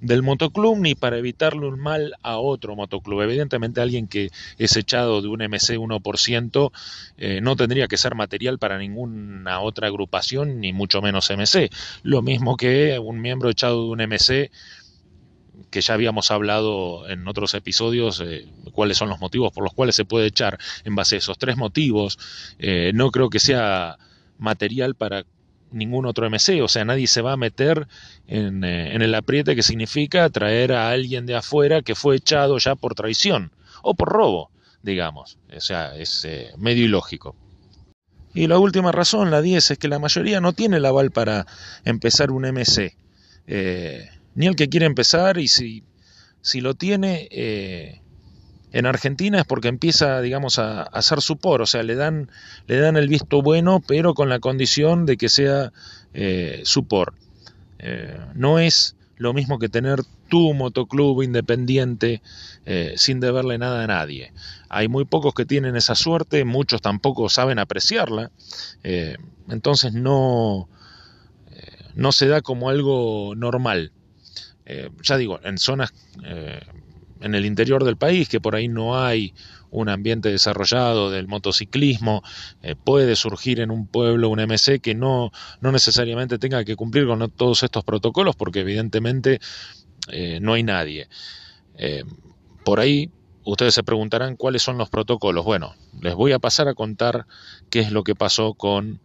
del 0.04 0.22
motoclub 0.22 0.78
ni 0.78 0.94
para 0.94 1.16
evitarle 1.16 1.66
un 1.66 1.80
mal 1.80 2.14
a 2.22 2.36
otro 2.38 2.76
motoclub. 2.76 3.22
Evidentemente 3.22 3.80
alguien 3.80 4.06
que 4.06 4.30
es 4.58 4.76
echado 4.76 5.22
de 5.22 5.28
un 5.28 5.40
MC 5.40 5.78
1% 5.78 6.72
eh, 7.16 7.40
no 7.40 7.56
tendría 7.56 7.88
que 7.88 7.96
ser 7.96 8.14
material 8.14 8.58
para 8.58 8.78
ninguna 8.78 9.60
otra 9.60 9.88
agrupación, 9.88 10.60
ni 10.60 10.72
mucho 10.72 11.00
menos 11.00 11.30
MC. 11.30 11.70
Lo 12.02 12.20
mismo 12.20 12.56
que 12.56 12.98
un 12.98 13.20
miembro 13.20 13.48
echado 13.48 13.82
de 13.82 13.88
un 13.88 14.00
MC 14.02 14.50
que 15.70 15.80
ya 15.80 15.94
habíamos 15.94 16.30
hablado 16.30 17.08
en 17.08 17.26
otros 17.26 17.54
episodios 17.54 18.20
eh, 18.24 18.46
cuáles 18.72 18.98
son 18.98 19.08
los 19.08 19.20
motivos 19.20 19.52
por 19.52 19.64
los 19.64 19.72
cuales 19.72 19.96
se 19.96 20.04
puede 20.04 20.26
echar 20.26 20.58
en 20.84 20.94
base 20.94 21.14
a 21.14 21.18
esos 21.18 21.38
tres 21.38 21.56
motivos. 21.56 22.18
Eh, 22.58 22.92
no 22.94 23.10
creo 23.10 23.30
que 23.30 23.40
sea 23.40 23.96
material 24.38 24.94
para 24.96 25.24
ningún 25.74 26.06
otro 26.06 26.28
MC, 26.28 26.62
o 26.62 26.68
sea, 26.68 26.84
nadie 26.84 27.06
se 27.06 27.22
va 27.22 27.32
a 27.32 27.36
meter 27.36 27.86
en, 28.26 28.64
eh, 28.64 28.94
en, 28.94 29.02
el 29.02 29.14
apriete 29.14 29.54
que 29.54 29.62
significa 29.62 30.28
traer 30.30 30.72
a 30.72 30.90
alguien 30.90 31.26
de 31.26 31.34
afuera 31.34 31.82
que 31.82 31.94
fue 31.94 32.16
echado 32.16 32.58
ya 32.58 32.74
por 32.74 32.94
traición 32.94 33.52
o 33.82 33.94
por 33.94 34.08
robo, 34.08 34.50
digamos. 34.82 35.38
O 35.54 35.60
sea, 35.60 35.96
es 35.96 36.24
eh, 36.24 36.52
medio 36.56 36.84
ilógico. 36.84 37.36
Y 38.32 38.46
la 38.46 38.58
última 38.58 38.90
razón, 38.90 39.30
la 39.30 39.42
10, 39.42 39.72
es 39.72 39.78
que 39.78 39.88
la 39.88 39.98
mayoría 39.98 40.40
no 40.40 40.52
tiene 40.52 40.78
el 40.78 40.86
aval 40.86 41.10
para 41.10 41.46
empezar 41.84 42.30
un 42.30 42.42
MC. 42.42 42.96
Eh, 43.46 44.08
ni 44.34 44.46
el 44.46 44.56
que 44.56 44.68
quiere 44.68 44.86
empezar 44.86 45.38
y 45.38 45.48
si, 45.48 45.84
si 46.40 46.60
lo 46.60 46.74
tiene, 46.74 47.28
en 48.74 48.86
Argentina 48.86 49.38
es 49.38 49.44
porque 49.46 49.68
empieza, 49.68 50.20
digamos, 50.20 50.58
a, 50.58 50.82
hacer 50.82 51.20
su 51.20 51.36
por, 51.36 51.62
o 51.62 51.66
sea, 51.66 51.84
le 51.84 51.94
dan, 51.94 52.28
le 52.66 52.78
dan 52.78 52.96
el 52.96 53.06
visto 53.06 53.40
bueno, 53.40 53.78
pero 53.78 54.14
con 54.14 54.28
la 54.28 54.40
condición 54.40 55.06
de 55.06 55.16
que 55.16 55.28
sea 55.28 55.72
eh, 56.12 56.60
su 56.64 56.84
por. 56.84 57.14
Eh, 57.78 58.18
no 58.34 58.58
es 58.58 58.96
lo 59.16 59.32
mismo 59.32 59.60
que 59.60 59.68
tener 59.68 60.00
tu 60.28 60.54
motoclub 60.54 61.22
independiente 61.22 62.20
eh, 62.66 62.94
sin 62.96 63.20
deberle 63.20 63.58
nada 63.58 63.84
a 63.84 63.86
nadie. 63.86 64.32
Hay 64.68 64.88
muy 64.88 65.04
pocos 65.04 65.34
que 65.34 65.46
tienen 65.46 65.76
esa 65.76 65.94
suerte, 65.94 66.44
muchos 66.44 66.82
tampoco 66.82 67.28
saben 67.28 67.60
apreciarla, 67.60 68.32
entonces 68.82 69.92
no, 69.92 70.68
no 71.94 72.10
se 72.10 72.26
da 72.26 72.42
como 72.42 72.70
algo 72.70 73.34
normal. 73.36 73.92
ya 75.00 75.16
digo, 75.16 75.38
en 75.44 75.58
zonas 75.58 75.94
en 77.24 77.34
el 77.34 77.46
interior 77.46 77.84
del 77.84 77.96
país, 77.96 78.28
que 78.28 78.40
por 78.40 78.54
ahí 78.54 78.68
no 78.68 79.02
hay 79.02 79.32
un 79.70 79.88
ambiente 79.88 80.28
desarrollado 80.28 81.10
del 81.10 81.26
motociclismo, 81.26 82.22
eh, 82.62 82.76
puede 82.76 83.16
surgir 83.16 83.60
en 83.60 83.70
un 83.70 83.86
pueblo 83.86 84.28
un 84.28 84.40
MC 84.40 84.78
que 84.78 84.94
no, 84.94 85.32
no 85.60 85.72
necesariamente 85.72 86.38
tenga 86.38 86.64
que 86.64 86.76
cumplir 86.76 87.06
con 87.06 87.30
todos 87.30 87.62
estos 87.62 87.82
protocolos, 87.82 88.36
porque 88.36 88.60
evidentemente 88.60 89.40
eh, 90.08 90.38
no 90.40 90.52
hay 90.52 90.62
nadie. 90.62 91.08
Eh, 91.76 92.04
por 92.62 92.78
ahí 92.78 93.10
ustedes 93.42 93.74
se 93.74 93.82
preguntarán 93.82 94.36
cuáles 94.36 94.62
son 94.62 94.76
los 94.76 94.90
protocolos. 94.90 95.46
Bueno, 95.46 95.74
les 96.02 96.14
voy 96.14 96.32
a 96.32 96.38
pasar 96.38 96.68
a 96.68 96.74
contar 96.74 97.26
qué 97.70 97.80
es 97.80 97.90
lo 97.90 98.04
que 98.04 98.14
pasó 98.14 98.52
con 98.52 99.00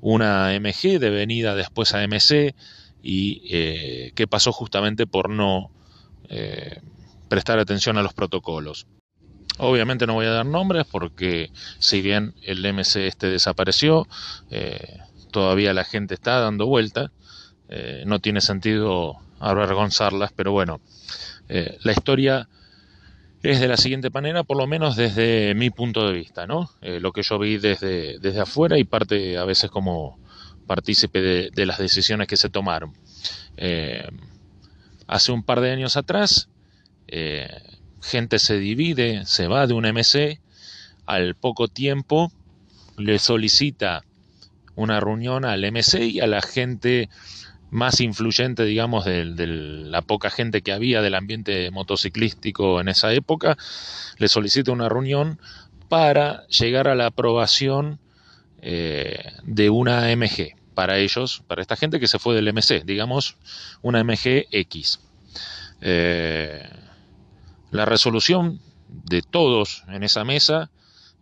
una 0.00 0.50
MG 0.58 0.98
de 0.98 1.10
venida 1.10 1.54
después 1.54 1.94
a 1.94 2.02
MC 2.02 2.54
y 3.02 4.12
qué 4.12 4.26
pasó 4.28 4.52
justamente 4.52 5.06
por 5.06 5.30
no 5.30 5.70
prestar 7.30 7.60
atención 7.60 7.96
a 7.96 8.02
los 8.02 8.12
protocolos. 8.12 8.86
Obviamente 9.56 10.06
no 10.06 10.14
voy 10.14 10.26
a 10.26 10.30
dar 10.30 10.46
nombres 10.46 10.84
porque 10.90 11.50
si 11.78 12.02
bien 12.02 12.34
el 12.42 12.60
MC 12.60 13.06
este 13.06 13.28
desapareció, 13.28 14.06
eh, 14.50 14.98
todavía 15.30 15.72
la 15.72 15.84
gente 15.84 16.14
está 16.14 16.40
dando 16.40 16.66
vuelta. 16.66 17.12
Eh, 17.68 18.02
no 18.04 18.18
tiene 18.18 18.40
sentido 18.40 19.14
avergonzarlas, 19.38 20.32
pero 20.34 20.50
bueno, 20.50 20.80
eh, 21.48 21.78
la 21.82 21.92
historia 21.92 22.48
es 23.42 23.60
de 23.60 23.68
la 23.68 23.76
siguiente 23.76 24.10
manera, 24.10 24.42
por 24.42 24.56
lo 24.56 24.66
menos 24.66 24.96
desde 24.96 25.54
mi 25.54 25.70
punto 25.70 26.06
de 26.06 26.12
vista, 26.12 26.46
¿no? 26.46 26.68
lo 26.82 27.12
que 27.12 27.22
yo 27.22 27.38
vi 27.38 27.56
desde, 27.56 28.18
desde 28.18 28.40
afuera 28.40 28.76
y 28.76 28.84
parte 28.84 29.38
a 29.38 29.44
veces 29.46 29.70
como 29.70 30.18
partícipe 30.66 31.22
de, 31.22 31.66
las 31.66 31.78
decisiones 31.78 32.26
que 32.26 32.36
se 32.36 32.50
tomaron. 32.50 32.92
hace 35.06 35.32
un 35.32 35.42
par 35.42 35.62
de 35.62 35.70
años 35.70 35.96
atrás, 35.96 36.49
gente 38.02 38.38
se 38.38 38.58
divide, 38.58 39.26
se 39.26 39.46
va 39.46 39.66
de 39.66 39.74
un 39.74 39.84
MC, 39.84 40.40
al 41.06 41.34
poco 41.34 41.68
tiempo 41.68 42.30
le 42.96 43.18
solicita 43.18 44.04
una 44.76 45.00
reunión 45.00 45.44
al 45.44 45.64
MC 45.70 46.00
y 46.00 46.20
a 46.20 46.26
la 46.26 46.40
gente 46.42 47.08
más 47.70 48.00
influyente, 48.00 48.64
digamos, 48.64 49.04
de, 49.04 49.24
la 49.24 50.02
poca 50.02 50.30
gente 50.30 50.62
que 50.62 50.72
había 50.72 51.02
del 51.02 51.14
ambiente 51.14 51.70
motociclístico 51.70 52.80
en 52.80 52.88
esa 52.88 53.12
época, 53.12 53.56
le 54.18 54.28
solicita 54.28 54.72
una 54.72 54.88
reunión 54.88 55.40
para 55.88 56.46
llegar 56.48 56.88
a 56.88 56.94
la 56.94 57.06
aprobación 57.06 57.98
eh, 58.62 59.32
de 59.44 59.70
una 59.70 60.14
MG 60.14 60.56
para 60.74 60.98
ellos, 60.98 61.42
para 61.46 61.62
esta 61.62 61.76
gente 61.76 62.00
que 62.00 62.08
se 62.08 62.18
fue 62.18 62.34
del 62.34 62.52
MC, 62.52 62.84
digamos, 62.84 63.36
una 63.82 64.02
MG 64.02 64.46
X. 64.50 65.00
Eh, 65.80 66.68
la 67.70 67.84
resolución 67.84 68.60
de 68.88 69.22
todos 69.22 69.84
en 69.88 70.02
esa 70.02 70.24
mesa 70.24 70.70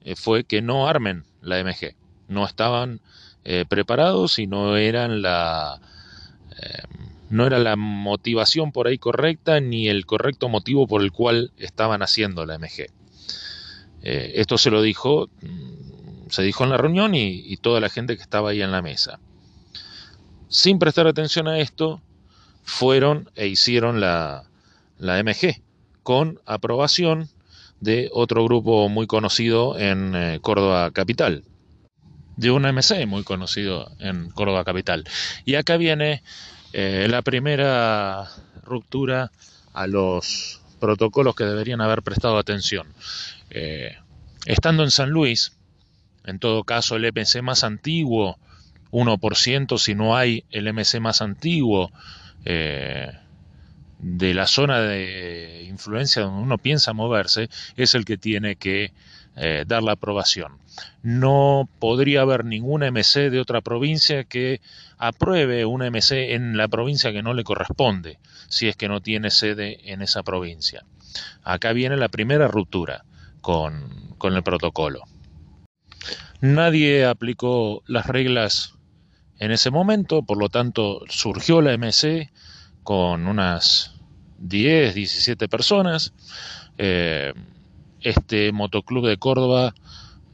eh, 0.03 0.17
fue 0.17 0.45
que 0.45 0.63
no 0.63 0.89
armen 0.89 1.25
la 1.43 1.63
MG. 1.63 1.95
No 2.29 2.47
estaban 2.47 3.01
eh, 3.45 3.65
preparados 3.69 4.39
y 4.39 4.47
no 4.47 4.77
eran 4.77 5.23
la 5.23 5.81
eh, 6.61 6.83
no 7.31 7.47
era 7.47 7.59
la 7.59 7.77
motivación 7.77 8.73
por 8.73 8.87
ahí 8.87 8.97
correcta 8.99 9.61
ni 9.61 9.89
el 9.89 10.07
correcto 10.07 10.49
motivo 10.49 10.87
por 10.87 11.03
el 11.03 11.13
cual 11.13 11.53
estaban 11.59 12.03
haciendo 12.03 12.47
la 12.47 12.59
MG. 12.59 12.87
esto 14.01 14.57
se 14.57 14.71
lo 14.71 14.81
dijo, 14.81 15.29
mm, 15.43 16.31
se 16.31 16.43
dijo 16.43 16.65
en 16.65 16.71
la 16.71 16.79
reunión 16.79 17.15
y, 17.15 17.57
toda 17.59 17.81
la 17.81 17.91
gente 17.91 18.17
que 18.17 18.23
estaba 18.23 18.51
ahí 18.51 18.63
en 18.63 18.73
la 18.73 18.81
mesa. 18.81 19.21
Sin 20.49 20.79
prestar 20.79 21.07
atención 21.07 21.49
a 21.49 21.59
esto, 21.59 22.01
fueron 22.65 23.31
e 23.35 23.47
hicieron 23.49 24.01
la, 24.01 24.45
la 24.99 25.23
MG 25.23 25.61
con 26.09 26.40
aprobación 26.47 27.29
de 27.81 28.09
otro 28.14 28.42
grupo 28.42 28.88
muy 28.88 29.07
conocido 29.07 29.79
en 29.79 30.14
eh, 30.14 30.38
Córdoba 30.40 30.90
Capital, 30.90 31.44
de 32.38 32.51
un 32.51 32.62
MC 32.62 33.05
muy 33.07 33.25
conocido 33.25 33.92
en 33.99 34.31
Córdoba 34.31 34.64
Capital. 34.64 35.05
Y 35.44 35.57
acá 35.57 35.77
viene 35.77 36.23
eh, 36.73 37.09
la 37.11 37.21
primera 37.21 38.27
ruptura 38.64 39.33
a 39.75 39.87
los 39.87 40.62
protocolos 40.81 41.35
que 41.37 41.44
deberían 41.44 41.83
haber 41.83 42.03
prestado 42.03 42.38
atención. 42.38 42.87
Eh, 43.51 43.99
estando 44.47 44.85
en 44.85 44.90
San 44.90 45.11
Luis, 45.11 45.59
en 46.25 46.38
todo 46.38 46.64
caso 46.64 46.97
el 46.97 47.05
MC 47.05 47.42
más 47.42 47.64
antiguo, 47.64 48.38
1%, 48.92 49.77
si 49.77 49.94
no 49.94 50.16
hay 50.16 50.47
el 50.53 50.73
MC 50.73 51.01
más 51.01 51.21
antiguo, 51.21 51.92
de 53.99 54.35
la 54.35 54.47
zona 54.47 54.81
de 54.81 55.65
influencia 55.69 56.23
donde 56.23 56.43
uno 56.43 56.59
piensa 56.59 56.93
moverse 56.93 57.49
es 57.77 57.95
el 57.95 58.05
que 58.05 58.17
tiene 58.17 58.57
que 58.57 58.93
eh, 59.37 59.65
dar 59.67 59.83
la 59.83 59.93
aprobación. 59.93 60.59
No 61.03 61.69
podría 61.79 62.23
haber 62.23 62.45
ningún 62.45 62.83
MC 62.83 63.31
de 63.31 63.41
otra 63.41 63.61
provincia 63.61 64.25
que 64.25 64.61
apruebe 64.97 65.65
un 65.65 65.83
MC 65.83 66.35
en 66.35 66.57
la 66.57 66.69
provincia 66.69 67.13
que 67.13 67.23
no 67.23 67.35
le 67.35 67.45
corresponde, 67.45 68.19
si 68.49 68.69
es 68.69 68.77
que 68.77 68.89
no 68.89 69.01
tiene 69.01 69.31
sede 69.31 69.93
en 69.93 70.03
esa 70.03 70.23
provincia. 70.23 70.85
Acá 71.43 71.73
viene 71.73 71.97
la 71.97 72.09
primera 72.09 72.49
ruptura 72.49 73.05
con, 73.41 74.15
con 74.19 74.35
el 74.35 74.43
protocolo. 74.43 75.03
Nadie 76.41 77.05
aplicó 77.05 77.83
las 77.87 78.07
reglas 78.07 78.75
en 79.39 79.53
ese 79.53 79.71
momento, 79.71 80.23
por 80.23 80.39
lo 80.39 80.49
tanto 80.49 81.01
surgió 81.09 81.61
la 81.61 81.77
MC, 81.77 82.31
con 82.88 83.27
unas 83.27 83.92
10, 84.38 84.94
17 84.94 85.46
personas. 85.46 86.14
Eh, 86.79 87.35
este 88.01 88.51
motoclub 88.51 89.07
de 89.07 89.18
Córdoba 89.18 89.74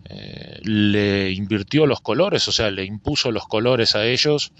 eh, 0.04 0.60
le 0.62 1.32
invirtió 1.32 1.84
los 1.84 2.00
colores, 2.00 2.46
o 2.46 2.52
sea, 2.52 2.70
le 2.70 2.84
impuso 2.84 3.32
los 3.32 3.48
colores 3.48 3.96
a 3.96 4.06
ellos, 4.06 4.52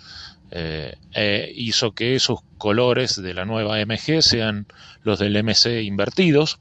eh, 0.50 0.96
e 1.12 1.52
hizo 1.54 1.92
que 1.92 2.16
esos 2.16 2.40
colores 2.58 3.22
de 3.22 3.32
la 3.32 3.44
nueva 3.44 3.78
MG 3.78 4.22
sean 4.22 4.66
los 5.04 5.20
del 5.20 5.40
MC 5.44 5.84
invertidos. 5.84 6.58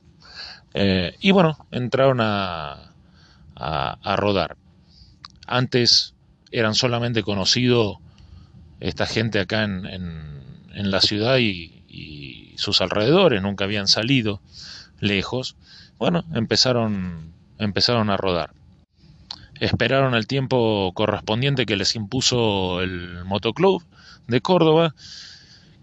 y 1.20 1.32
bueno, 1.32 1.66
entraron 1.72 2.20
a, 2.22 2.94
a, 3.56 4.16
rodar. 4.18 4.56
Antes 5.48 6.14
eran 6.52 6.76
solamente 6.76 7.24
conocidos 7.24 7.98
esta 8.80 9.08
gente 9.08 9.40
acá 9.40 9.64
en 9.64 9.88
en 9.88 10.43
la 10.74 11.02
ciudad 11.02 11.38
y, 11.38 12.54
sus 12.56 12.82
alrededores, 12.82 13.42
nunca 13.42 13.66
habían 13.66 13.88
salido 13.88 14.42
lejos, 15.00 15.56
bueno, 15.98 16.24
empezaron, 16.34 17.34
empezaron 17.58 18.10
a 18.10 18.18
rodar. 18.18 18.52
Esperaron 19.60 20.16
el 20.16 20.28
tiempo 20.28 20.92
correspondiente 20.94 21.66
que 21.66 21.76
les 21.76 21.96
impuso 21.96 22.82
el 22.82 23.26
motoclub 23.26 23.84
de 24.28 24.42
Córdoba, 24.42 24.96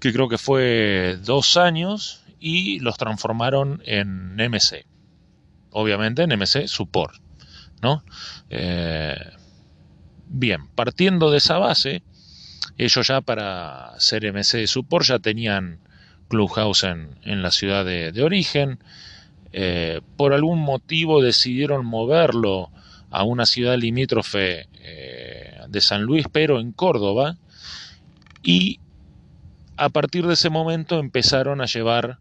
que 0.00 0.12
creo 0.12 0.28
que 0.28 0.38
fue 0.38 1.18
dos 1.22 1.56
años, 1.56 2.20
y 2.40 2.80
los 2.80 2.96
transformaron 2.96 3.82
en 3.84 4.34
MC. 4.36 4.86
Obviamente 5.70 6.22
en 6.22 6.30
MC 6.30 6.66
Support, 6.66 7.14
¿no? 7.82 8.02
Eh, 8.48 9.16
bien, 10.26 10.66
partiendo 10.74 11.30
de 11.30 11.38
esa 11.38 11.58
base, 11.58 12.02
ellos 12.84 13.06
ya 13.06 13.20
para 13.20 13.92
ser 13.98 14.24
MC 14.32 14.58
de 14.58 14.66
Support 14.66 15.06
ya 15.06 15.18
tenían 15.18 15.78
Clubhouse 16.28 16.84
en, 16.84 17.10
en 17.24 17.42
la 17.42 17.50
ciudad 17.50 17.84
de, 17.84 18.22
origen. 18.22 18.78
Eh, 19.52 20.00
por 20.16 20.32
algún 20.32 20.60
motivo 20.60 21.22
decidieron 21.22 21.84
moverlo 21.84 22.70
a 23.10 23.24
una 23.24 23.44
ciudad 23.44 23.76
limítrofe 23.76 24.68
eh, 24.82 25.60
de 25.68 25.80
San 25.80 26.02
Luis, 26.02 26.26
pero 26.32 26.60
en 26.60 26.72
Córdoba. 26.72 27.36
Y 28.42 28.80
a 29.76 29.90
partir 29.90 30.26
de 30.26 30.34
ese 30.34 30.48
momento 30.48 30.98
empezaron 30.98 31.60
a 31.60 31.66
llevar 31.66 32.18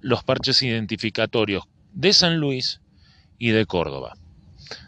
los 0.00 0.24
parches 0.24 0.62
identificatorios 0.62 1.64
de 1.92 2.12
San 2.12 2.38
Luis 2.38 2.80
y 3.38 3.50
de 3.50 3.66
Córdoba. 3.66 4.16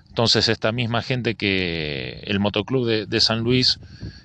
Entonces 0.08 0.48
esta 0.48 0.70
misma 0.70 1.02
gente 1.02 1.34
que 1.34 2.22
el 2.24 2.38
motoclub 2.38 2.86
de, 2.86 3.20
San 3.20 3.40
Luis 3.40 3.80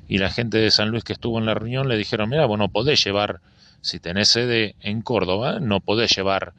y 0.09 0.17
la 0.17 0.31
gente 0.31 0.57
de 0.57 0.71
San 0.71 0.89
Luis 0.89 1.03
que 1.03 1.13
estuvo 1.13 1.37
en 1.37 1.45
la 1.45 1.53
reunión 1.53 1.87
le 1.87 1.95
dijeron, 1.95 2.29
mira, 2.29 2.47
bueno, 2.47 2.67
podés 2.67 3.01
llevar, 3.03 3.41
si 3.81 3.99
tenés 3.99 4.29
sede 4.29 4.75
en 4.81 5.03
Córdoba, 5.03 5.59
no 5.61 5.81
podés 5.81 6.13
llevar 6.15 6.53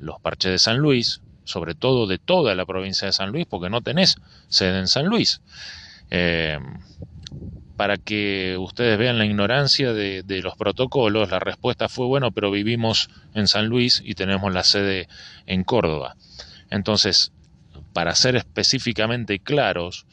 los 0.00 0.18
parches 0.20 0.52
de 0.52 0.58
San 0.58 0.78
Luis, 0.78 1.20
sobre 1.44 1.74
todo 1.74 2.06
de 2.06 2.16
toda 2.16 2.54
la 2.54 2.64
provincia 2.64 3.06
de 3.06 3.12
San 3.12 3.30
Luis, 3.30 3.46
porque 3.46 3.68
no 3.68 3.82
tenés 3.82 4.16
sede 4.48 4.78
en 4.78 4.88
San 4.88 5.04
Luis. 5.06 5.42
Eh, 6.10 6.58
para 7.76 7.98
que 7.98 8.56
ustedes 8.58 8.98
vean 8.98 9.18
la 9.18 9.26
ignorancia 9.26 9.92
de, 9.92 10.22
de, 10.22 10.40
los 10.40 10.56
protocolos, 10.56 11.30
la 11.30 11.40
respuesta 11.40 11.90
fue, 11.90 12.06
bueno, 12.06 12.32
pero 12.32 12.50
vivimos 12.50 13.10
en 13.34 13.48
San 13.48 13.66
Luis 13.66 14.00
y 14.02 14.14
tenemos 14.14 14.50
la 14.54 14.64
sede 14.64 15.08
en 15.44 15.62
Córdoba. 15.62 16.16
Entonces, 16.70 17.32
para 17.92 18.14
ser 18.14 18.36
específicamente 18.36 19.40
claros, 19.40 20.06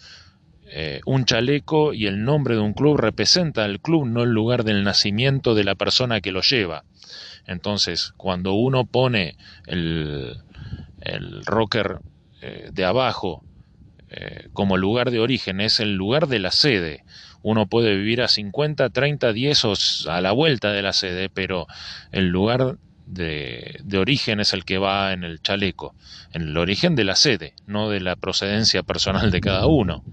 eh, 0.74 1.02
un 1.06 1.26
chaleco 1.26 1.94
y 1.94 2.08
el 2.08 2.24
nombre 2.24 2.56
de 2.56 2.62
un 2.62 2.74
club 2.74 2.98
representa 2.98 3.66
al 3.66 3.82
club, 3.82 4.08
no 4.08 4.24
el 4.24 4.30
lugar 4.30 4.64
del 4.64 4.86
nacimiento 4.86 5.54
de 5.54 5.66
la 5.66 5.76
persona 5.76 6.22
que 6.22 6.32
lo 6.32 6.42
lleva. 6.42 6.86
Entonces, 7.46 8.14
cuando 8.16 8.54
uno 8.54 8.86
pone 8.86 9.36
el, 9.68 10.38
rocker 11.46 12.00
eh, 12.42 12.70
de 12.72 12.86
abajo 12.86 13.44
eh, 14.10 14.48
como 14.54 14.78
lugar 14.78 15.12
de 15.12 15.20
origen, 15.20 15.60
es 15.60 15.82
el 15.82 15.96
lugar 15.96 16.28
de 16.28 16.40
la 16.40 16.52
sede. 16.52 17.04
Uno 17.42 17.68
puede 17.68 17.94
vivir 17.98 18.22
a 18.22 18.30
50, 18.30 18.92
30, 18.92 19.34
10 19.34 19.66
o 19.66 19.74
a 20.10 20.22
la 20.22 20.32
vuelta 20.32 20.72
de 20.72 20.82
la 20.84 20.94
sede, 20.94 21.28
pero 21.28 21.68
el 22.14 22.28
lugar 22.28 22.78
de, 23.08 23.82
origen 23.98 24.40
es 24.40 24.54
el 24.54 24.64
que 24.64 24.78
va 24.78 25.12
en 25.12 25.26
el 25.26 25.42
chaleco, 25.42 25.96
en 26.32 26.44
el 26.44 26.58
origen 26.58 26.96
de 26.96 27.04
la 27.04 27.16
sede, 27.16 27.56
no 27.66 27.90
de 27.90 28.00
la 28.00 28.16
procedencia 28.16 28.84
personal 28.84 29.32
de 29.32 29.42
cada 29.42 29.68
uno. 29.68 30.04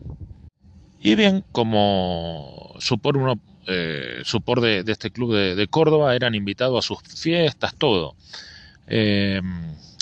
Y 1.01 1.15
bien, 1.15 1.45
como 1.53 2.75
supor 2.81 3.17
uno, 3.17 3.41
eh, 3.67 4.23
supor 4.25 4.61
de, 4.61 4.83
este 4.87 5.11
club 5.11 5.35
de, 5.35 5.69
Córdoba, 5.69 6.17
eran 6.17 6.35
invitados 6.35 6.85
a 6.85 6.87
sus 6.87 6.99
fiestas, 7.03 7.75
todo. 7.77 8.17
Eh, 8.89 9.41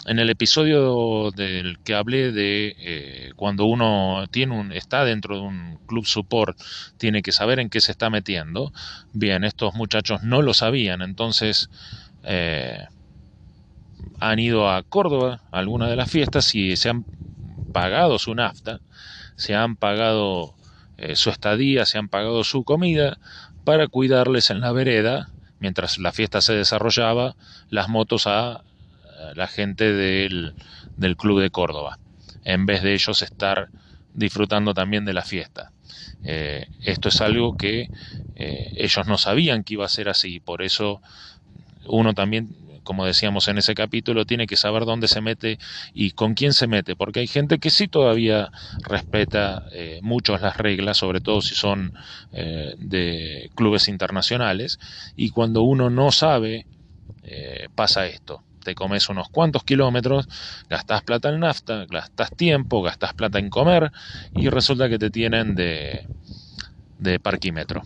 en 0.07 0.19
el 0.21 0.31
episodio 0.31 1.33
del 1.33 1.79
que 1.81 1.95
hablé 1.95 2.31
de 2.31 2.77
eh, 2.79 3.33
cuando 3.37 3.65
uno 3.67 4.25
tiene 4.31 4.59
un, 4.59 4.73
está 4.73 5.05
dentro 5.05 5.35
de 5.37 5.43
un 5.43 5.79
club 5.87 6.07
support, 6.07 6.59
tiene 6.97 7.23
que 7.23 7.33
saber 7.33 7.59
en 7.59 7.69
qué 7.69 7.81
se 7.81 7.93
está 7.93 8.09
metiendo. 8.09 8.73
Bien, 9.13 9.45
estos 9.45 9.75
muchachos 9.75 10.23
no 10.23 10.43
lo 10.43 10.55
sabían, 10.55 11.03
entonces 11.03 11.69
han 14.19 14.39
ido 14.39 14.69
a 14.71 14.83
Córdoba 14.83 15.43
a 15.51 15.59
alguna 15.59 15.89
de 15.89 15.97
las 15.97 16.11
fiestas 16.11 16.55
y 16.55 16.77
se 16.77 16.89
han 16.89 17.05
pagado 17.73 18.19
su 18.19 18.35
nafta, 18.35 18.81
se 19.37 19.55
han 19.55 19.77
pagado 19.77 20.56
eh, 20.99 21.17
su 21.17 21.31
estadía, 21.31 21.85
se 21.87 21.99
han 21.99 22.09
pagado 22.09 22.45
su 22.45 22.65
comida 22.65 23.19
para 23.65 23.89
cuidarles 23.89 24.51
en 24.51 24.61
la 24.61 24.73
vereda 24.73 25.29
mientras 25.59 25.99
la 25.99 26.13
fiesta 26.13 26.41
se 26.41 26.55
desarrollaba 26.55 27.35
las 27.71 27.89
motos 27.89 28.27
a 28.27 28.63
la 29.35 29.47
gente 29.47 29.93
del, 29.93 30.55
Club 31.17 31.41
de 31.41 31.51
Córdoba, 31.51 31.99
en 32.45 32.67
vez 32.67 32.83
de 32.83 32.95
ellos 32.95 33.23
estar 33.23 33.71
disfrutando 34.15 34.75
también 34.75 35.05
de 35.05 35.13
la 35.13 35.23
fiesta. 35.23 35.73
Eh, 36.25 36.67
esto 36.83 37.09
es 37.09 37.21
algo 37.21 37.57
que 37.57 37.91
eh, 38.35 38.73
ellos 38.77 39.07
no 39.07 39.19
sabían 39.19 39.63
que 39.63 39.75
iba 39.75 39.85
a 39.85 39.91
ser 39.91 40.09
así, 40.09 40.41
por 40.41 40.63
eso 40.63 41.01
uno 41.87 42.15
también, 42.15 42.49
como 42.87 43.05
decíamos 43.05 43.49
en 43.49 43.59
ese 43.59 43.75
capítulo, 43.75 44.25
tiene 44.25 44.47
que 44.47 44.57
saber 44.57 44.87
dónde 44.87 45.09
se 45.09 45.21
mete 45.21 45.59
y 45.93 46.13
con 46.13 46.33
quién 46.35 46.55
se 46.55 46.67
mete, 46.67 46.97
porque 46.97 47.21
hay 47.21 47.27
gente 47.27 47.59
que 47.59 47.69
sí 47.71 47.89
todavía 47.89 48.51
respeta 48.89 49.65
eh, 49.73 50.01
mucho 50.03 50.39
las 50.39 50.57
reglas, 50.57 50.97
sobre 50.97 51.21
todo 51.21 51.43
si 51.43 51.55
son 51.55 51.93
de 52.33 53.51
clubes 53.55 53.89
internacionales, 53.89 54.79
y 55.17 55.31
cuando 55.31 55.63
uno 55.63 55.91
no 55.91 56.13
sabe, 56.13 56.67
pasa 57.75 58.07
esto 58.07 58.47
te 58.67 58.75
comes 58.75 59.09
unos 59.09 59.29
cuantos 59.31 59.63
kilómetros, 59.63 60.27
gastas 60.69 61.03
plata 61.05 61.29
en 61.29 61.39
nafta, 61.39 61.87
gastas 61.89 62.33
tiempo, 62.35 62.83
gastas 62.83 63.15
plata 63.15 63.39
en 63.39 63.49
comer 63.49 63.93
y 64.33 64.49
resulta 64.49 64.89
que 64.89 64.99
te 64.99 65.09
tienen 65.11 65.55
de, 65.55 66.09
de 66.99 67.21
parquímetro. 67.21 67.85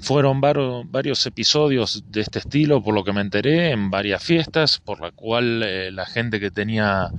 Fueron 0.00 0.40
varios 0.40 1.26
episodios 1.26 2.04
de 2.10 2.20
este 2.20 2.38
estilo, 2.38 2.82
por 2.82 2.94
lo 2.94 3.04
que 3.04 3.12
me 3.12 3.20
enteré, 3.20 3.70
en 3.70 3.90
varias 3.90 4.22
fiestas, 4.22 4.78
por 4.78 5.00
la 5.00 5.10
cual 5.10 5.62
eh, 5.62 5.90
la 5.90 6.06
gente 6.06 6.40
que 6.40 6.50
tenía 6.50 7.12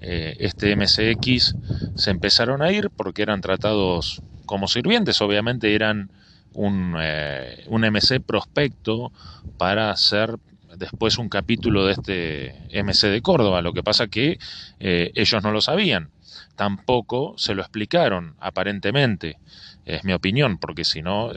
eh, 0.00 0.36
este 0.40 0.76
MCX 0.76 1.56
se 1.94 2.10
empezaron 2.10 2.62
a 2.62 2.70
ir 2.72 2.90
porque 2.90 3.22
eran 3.22 3.40
tratados 3.40 4.22
como 4.44 4.68
sirvientes, 4.68 5.20
obviamente 5.20 5.74
eran 5.74 6.10
un, 6.52 6.96
eh, 7.00 7.64
un 7.68 7.84
MC 7.84 8.20
prospecto 8.20 9.12
para 9.56 9.94
ser 9.96 10.36
después 10.76 11.18
un 11.18 11.28
capítulo 11.28 11.86
de 11.86 11.92
este 11.92 12.54
MC 12.70 13.08
de 13.08 13.22
Córdoba. 13.22 13.62
Lo 13.62 13.72
que 13.72 13.82
pasa 13.82 14.08
que 14.08 14.38
eh, 14.78 15.12
ellos 15.14 15.42
no 15.42 15.50
lo 15.50 15.60
sabían. 15.60 16.10
Tampoco 16.54 17.34
se 17.36 17.54
lo 17.54 17.62
explicaron, 17.62 18.36
aparentemente. 18.40 19.38
Es 19.84 20.04
mi 20.04 20.12
opinión, 20.12 20.58
porque 20.58 20.84
si 20.84 21.02
no, 21.02 21.32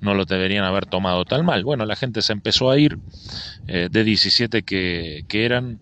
no 0.00 0.14
lo 0.14 0.24
deberían 0.24 0.64
haber 0.64 0.86
tomado 0.86 1.24
tal 1.24 1.44
mal. 1.44 1.64
Bueno, 1.64 1.84
la 1.86 1.96
gente 1.96 2.22
se 2.22 2.32
empezó 2.32 2.70
a 2.70 2.78
ir. 2.78 2.98
Eh, 3.66 3.88
de 3.90 4.04
17 4.04 4.62
que, 4.62 5.24
que 5.28 5.44
eran, 5.44 5.80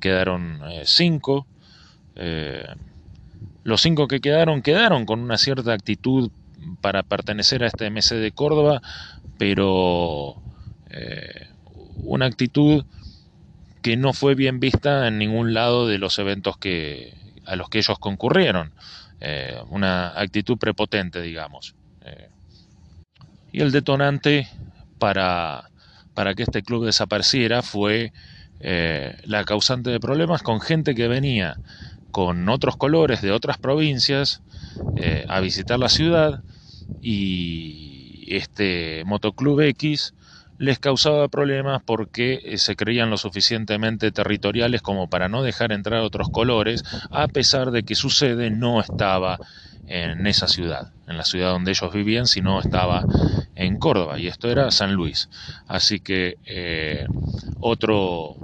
quedaron 0.00 0.60
5. 0.84 1.46
los 3.64 3.80
5 3.80 4.08
que 4.08 4.20
quedaron, 4.20 4.62
quedaron 4.62 5.04
con 5.04 5.20
una 5.20 5.36
cierta 5.36 5.72
actitud 5.72 6.30
para 6.80 7.02
pertenecer 7.02 7.64
a 7.64 7.66
este 7.66 7.90
MC 7.90 8.14
de 8.14 8.30
Córdoba, 8.30 8.80
pero 9.36 10.40
una 12.04 12.26
actitud 12.26 12.84
que 13.82 13.96
no 13.96 14.12
fue 14.12 14.34
bien 14.34 14.60
vista 14.60 15.08
en 15.08 15.18
ningún 15.18 15.54
lado 15.54 15.86
de 15.86 15.98
los 15.98 16.18
eventos 16.18 16.58
que, 16.58 17.14
a 17.46 17.56
los 17.56 17.68
que 17.68 17.78
ellos 17.78 17.98
concurrieron. 17.98 18.72
Eh, 19.20 19.58
una 19.70 20.08
actitud 20.18 20.58
prepotente, 20.58 21.20
digamos. 21.20 21.74
Eh, 22.04 22.28
y 23.52 23.60
el 23.60 23.72
detonante 23.72 24.48
para, 24.98 25.70
para, 26.14 26.34
que 26.34 26.42
este 26.42 26.62
club 26.62 26.86
desapareciera 26.86 27.62
fue 27.62 28.12
eh, 28.60 29.16
la 29.24 29.44
causante 29.44 29.90
de 29.90 30.00
problemas 30.00 30.42
con 30.42 30.60
gente 30.60 30.94
que 30.94 31.08
venía 31.08 31.60
con 32.10 32.48
otros 32.48 32.76
colores 32.76 33.22
de 33.22 33.32
otras 33.32 33.58
provincias 33.58 34.42
a 35.28 35.38
visitar 35.40 35.78
la 35.78 35.88
ciudad 35.88 36.42
y 37.00 38.34
este 38.34 39.04
motoclub 39.04 39.60
X 39.60 40.14
les 40.58 40.80
causaba 40.80 41.28
problemas 41.28 41.82
porque 41.84 42.40
eh, 42.44 42.58
se 42.58 42.76
creían 42.76 43.10
lo 43.10 43.16
suficientemente 43.16 44.10
territoriales 44.10 44.82
como 44.82 45.08
para 45.08 45.28
no 45.28 45.42
dejar 45.42 45.72
entrar 45.72 46.00
otros 46.00 46.28
colores, 46.30 46.82
a 47.10 47.28
pesar 47.28 47.70
de 47.70 47.84
que 47.84 47.94
su 47.94 48.10
sede 48.10 48.50
no 48.50 48.80
estaba 48.80 49.38
en 49.88 50.26
esa 50.26 50.48
ciudad, 50.48 50.92
en 51.06 51.16
la 51.16 51.24
ciudad 51.24 51.50
donde 51.50 51.70
ellos 51.70 51.92
vivían, 51.92 52.26
sino 52.26 52.60
estaba 52.60 53.04
en 53.54 53.78
Córdoba, 53.78 54.18
y 54.18 54.26
esto 54.26 54.50
era 54.50 54.70
San 54.70 54.94
Luis. 54.94 55.28
Así 55.66 56.00
que 56.00 56.36
eh, 56.44 57.06
otro, 57.60 58.36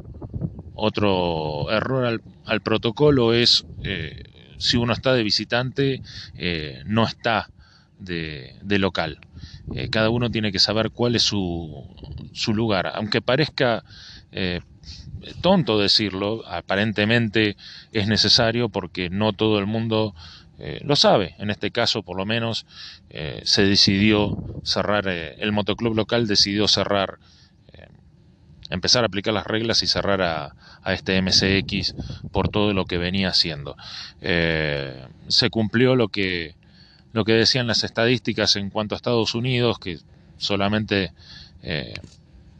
otro 0.74 1.70
error 1.70 2.20
al, 2.44 2.60
protocolo 2.60 3.34
es, 3.34 3.64
eh, 3.82 4.24
si 4.58 4.76
uno 4.76 4.92
está 4.92 5.12
de 5.14 5.22
visitante, 5.22 6.02
no 6.86 7.04
está 7.04 7.50
de, 7.98 8.56
de 8.62 8.78
local. 8.78 9.18
Eh, 9.72 9.88
cada 9.88 10.10
uno 10.10 10.30
tiene 10.30 10.52
que 10.52 10.58
saber 10.58 10.90
cuál 10.90 11.16
es 11.16 11.22
su, 11.22 11.86
su 12.32 12.54
lugar. 12.54 12.92
Aunque 12.94 13.22
parezca 13.22 13.84
eh, 14.32 14.60
tonto 15.40 15.78
decirlo, 15.78 16.46
aparentemente 16.46 17.56
es 17.92 18.06
necesario 18.06 18.68
porque 18.68 19.08
no 19.10 19.32
todo 19.32 19.58
el 19.58 19.66
mundo 19.66 20.14
eh, 20.58 20.80
lo 20.84 20.96
sabe. 20.96 21.34
En 21.38 21.50
este 21.50 21.70
caso, 21.70 22.02
por 22.02 22.16
lo 22.16 22.26
menos, 22.26 22.66
se 23.44 23.64
decidió 23.64 24.36
cerrar, 24.62 25.08
el 25.08 25.52
motoclub 25.52 25.94
local 25.94 26.26
decidió 26.26 26.68
cerrar, 26.68 27.18
empezar 28.70 29.04
a 29.04 29.06
aplicar 29.06 29.34
las 29.34 29.46
reglas 29.46 29.82
y 29.82 29.86
cerrar 29.86 30.22
a, 30.22 30.56
a 30.82 30.92
este 30.94 31.20
MCX 31.20 31.94
por 32.30 32.48
todo 32.48 32.72
lo 32.72 32.86
que 32.86 32.98
venía 32.98 33.28
haciendo. 33.28 33.76
se 34.20 35.50
cumplió 35.50 35.96
lo 35.96 36.08
que 36.08 36.56
lo 37.14 37.24
que 37.24 37.32
decían 37.32 37.68
las 37.68 37.84
estadísticas 37.84 38.56
en 38.56 38.70
cuanto 38.70 38.94
a 38.94 38.96
Estados 38.96 39.36
Unidos, 39.36 39.78
que 39.78 40.00
solamente 40.36 41.12
eh, 41.62 41.94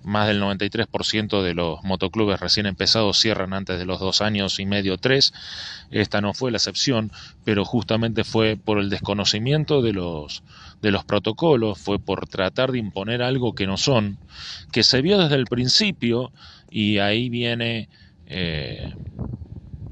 más 0.05 0.29
del 0.29 0.40
93% 0.40 1.43
de 1.43 1.55
los 1.55 1.83
motoclubes 1.83 2.40
recién 2.40 2.67
empezados 2.67 3.19
cierran 3.19 3.53
antes 3.53 3.79
de 3.79 3.87
los 3.87 4.01
dos 4.01 4.21
años 4.21 4.61
y 4.61 4.67
medio, 4.67 4.99
tres. 4.99 5.33
Esta 5.90 6.21
no 6.21 6.35
fue 6.35 6.51
la 6.51 6.59
excepción, 6.59 7.11
pero 7.45 7.64
justamente 7.64 8.25
fue 8.25 8.57
por 8.57 8.79
el 8.79 8.90
desconocimiento 8.90 9.83
de 9.83 9.93
los, 9.93 10.43
de 10.83 10.90
los 10.90 11.05
protocolos, 11.05 11.79
fue 11.79 11.99
por 11.99 12.29
tratar 12.29 12.73
de 12.73 12.79
imponer 12.79 13.23
algo 13.23 13.55
que 13.55 13.67
no 13.67 13.77
son, 13.77 14.19
que 14.73 14.83
se 14.83 15.03
vio 15.03 15.19
desde 15.19 15.37
el 15.37 15.47
principio 15.47 16.33
y 16.71 16.99
ahí 16.99 17.29
viene 17.29 17.88
eh, 18.27 18.95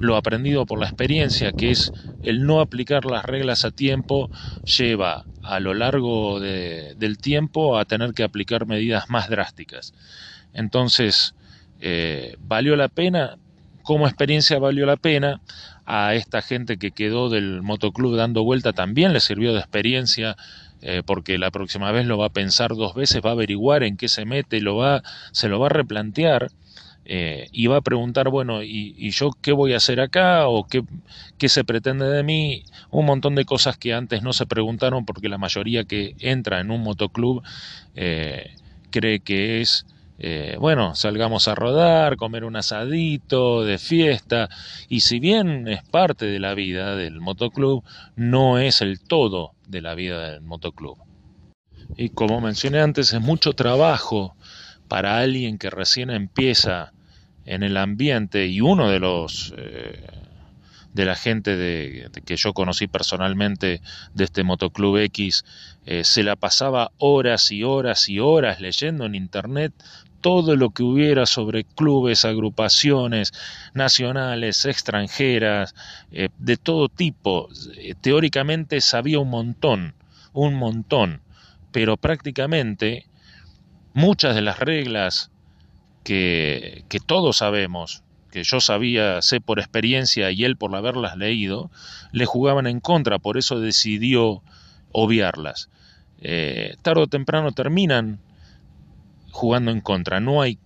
lo 0.03 0.17
aprendido 0.17 0.67
por 0.67 0.79
la 0.79 0.87
experiencia, 0.87 1.53
que 1.53 1.71
es 1.71 1.93
el 2.23 2.45
no 2.45 2.61
aplicar 2.61 3.05
las 3.05 3.25
reglas 3.25 3.65
a 3.65 3.71
tiempo, 3.71 4.31
lleva 4.65 5.27
a 5.43 5.61
lo 5.61 5.75
largo 5.75 6.41
del 6.41 7.19
tiempo 7.19 7.79
a 7.79 7.85
tener 7.85 8.13
que 8.13 8.23
aplicar 8.23 8.67
medidas 8.67 9.11
más 9.11 9.29
drásticas. 9.29 9.93
Entonces, 10.53 11.35
eh, 11.81 12.35
¿valió 12.39 12.77
la 12.77 12.89
pena? 12.89 13.39
Como 13.83 14.07
experiencia 14.07 14.59
valió 14.59 14.87
la 14.87 14.97
pena. 14.97 15.41
A 15.85 16.15
esta 16.15 16.43
gente 16.43 16.79
que 16.79 16.93
quedó 16.93 17.29
del 17.29 17.61
motoclub 17.63 18.17
dando 18.17 18.45
vuelta 18.45 18.73
también 18.73 19.13
le 19.13 19.19
sirvió 19.19 19.53
de 19.53 19.59
experiencia 19.59 20.37
eh, 20.81 21.03
porque 21.05 21.39
la 21.39 21.51
próxima 21.51 21.91
vez 21.91 22.07
lo 22.07 22.19
va 22.19 22.27
a 22.27 22.33
pensar 22.33 22.75
dos 22.77 22.95
veces, 22.95 23.21
va 23.25 23.31
a 23.31 23.33
averiguar 23.33 23.83
en 23.83 23.97
qué 23.97 24.09
se 24.09 24.25
mete, 24.25 24.61
lo 24.61 24.77
va, 24.77 25.03
se 25.33 25.49
lo 25.49 25.59
va 25.59 25.67
a 25.67 25.71
replantear 25.71 26.51
eh, 27.05 27.49
va 27.69 27.79
a 27.79 27.83
preguntar, 27.83 28.29
bueno, 28.29 28.63
¿y, 28.63 29.11
yo 29.11 29.31
qué 29.41 29.53
voy 29.53 29.73
a 29.73 29.79
hacer 29.79 30.01
acá? 30.01 30.47
¿O 30.49 30.67
qué, 30.67 30.83
qué, 31.39 31.49
se 31.49 31.65
pretende 31.65 32.07
de 32.07 32.23
mí? 32.23 32.65
Un 32.91 33.07
montón 33.07 33.35
de 33.35 33.45
cosas 33.45 33.77
que 33.77 33.93
antes 33.93 34.23
no 34.23 34.33
se 34.33 34.47
preguntaron 34.47 35.05
porque 35.05 35.29
la 35.29 35.39
mayoría 35.39 35.85
que 35.85 36.15
entra 36.21 36.61
en 36.61 36.71
un 36.71 36.83
motoclub 36.83 37.43
eh, 37.95 38.55
cree 38.91 39.21
que 39.21 39.61
es, 39.61 39.87
eh, 40.19 40.57
bueno, 40.61 40.95
salgamos 40.95 41.49
a 41.49 41.55
rodar, 41.55 42.17
comer 42.17 42.45
un 42.45 42.57
asadito 42.57 43.65
de 43.65 43.79
fiesta, 43.79 44.49
y 44.89 45.01
si 45.01 45.19
bien 45.19 45.67
es 45.67 45.83
parte 45.83 46.27
de 46.27 46.39
la 46.39 46.55
vida 46.55 46.95
del 46.95 47.21
motoclub, 47.21 47.83
no 48.15 48.59
es 48.59 48.81
el 48.81 49.01
todo 49.01 49.53
de 49.67 49.81
la 49.81 49.95
vida 49.95 50.31
del 50.31 50.43
motoclub. 50.43 50.99
Y 51.97 52.11
como 52.11 52.41
mencioné 52.41 52.81
antes, 52.81 53.13
es 53.13 53.21
mucho 53.21 53.53
trabajo 53.53 54.35
para 54.93 55.21
alguien 55.21 55.57
que 55.57 55.71
recién 55.71 56.11
empieza 56.11 56.93
en 57.47 57.63
el 57.63 57.79
ambiente 57.79 58.49
y 58.49 58.61
uno 58.61 58.91
de 58.91 58.99
los 58.99 59.55
eh, 59.57 60.07
de 60.93 61.05
la 61.07 61.15
gente 61.15 61.57
de, 61.57 62.11
que 62.27 62.37
yo 62.37 62.53
conocí 62.53 62.89
personalmente 62.89 63.81
de 64.13 64.25
este 64.25 64.43
motoclub 64.45 64.99
X 64.99 65.47
eh, 65.87 66.05
se 66.05 66.23
la 66.23 66.37
pasaba 66.37 66.91
horas 66.99 67.51
y 67.53 67.63
horas 67.63 68.11
y 68.11 68.19
horas 68.19 68.61
leyendo 68.61 69.07
en 69.07 69.15
internet 69.15 69.73
todo 70.21 70.57
lo 70.57 70.69
que 70.69 70.83
hubiera 70.83 71.25
sobre 71.25 71.65
clubes, 71.65 72.27
agrupaciones 72.27 73.33
nacionales, 73.73 74.67
extranjeras, 74.67 75.75
eh, 76.11 76.29
de 76.37 76.59
todo 76.59 76.91
tipo. 76.91 77.49
Teóricamente 78.03 78.83
sabía 78.83 79.21
un 79.21 79.31
montón, 79.31 79.95
un 80.35 80.53
montón, 80.53 81.23
pero 81.73 81.97
prácticamente 81.97 83.07
muchas 83.95 84.35
de 84.35 84.43
las 84.43 84.59
reglas 84.59 85.31
que, 86.05 86.85
que 86.89 87.01
todos 87.01 87.39
sabemos, 87.39 88.03
que 88.31 88.45
yo 88.45 88.61
sabía, 88.61 89.23
sé 89.23 89.41
por 89.41 89.59
experiencia 89.59 90.31
y 90.31 90.45
él 90.45 90.57
por 90.57 90.75
haberlas 90.75 91.17
leído, 91.17 91.71
le 92.13 92.27
jugaban 92.27 92.67
en 92.67 92.81
contra, 92.81 93.19
por 93.19 93.37
eso 93.37 93.61
decidió 93.61 94.43
obviarlas. 94.93 95.69
Eh, 96.21 96.77
tarde 96.83 97.03
o 97.03 97.07
temprano 97.09 97.53
terminan 97.53 98.21
jugando 99.33 99.71
en 99.73 99.81
contra. 99.81 100.21
No 100.21 100.41
hay 100.41 100.59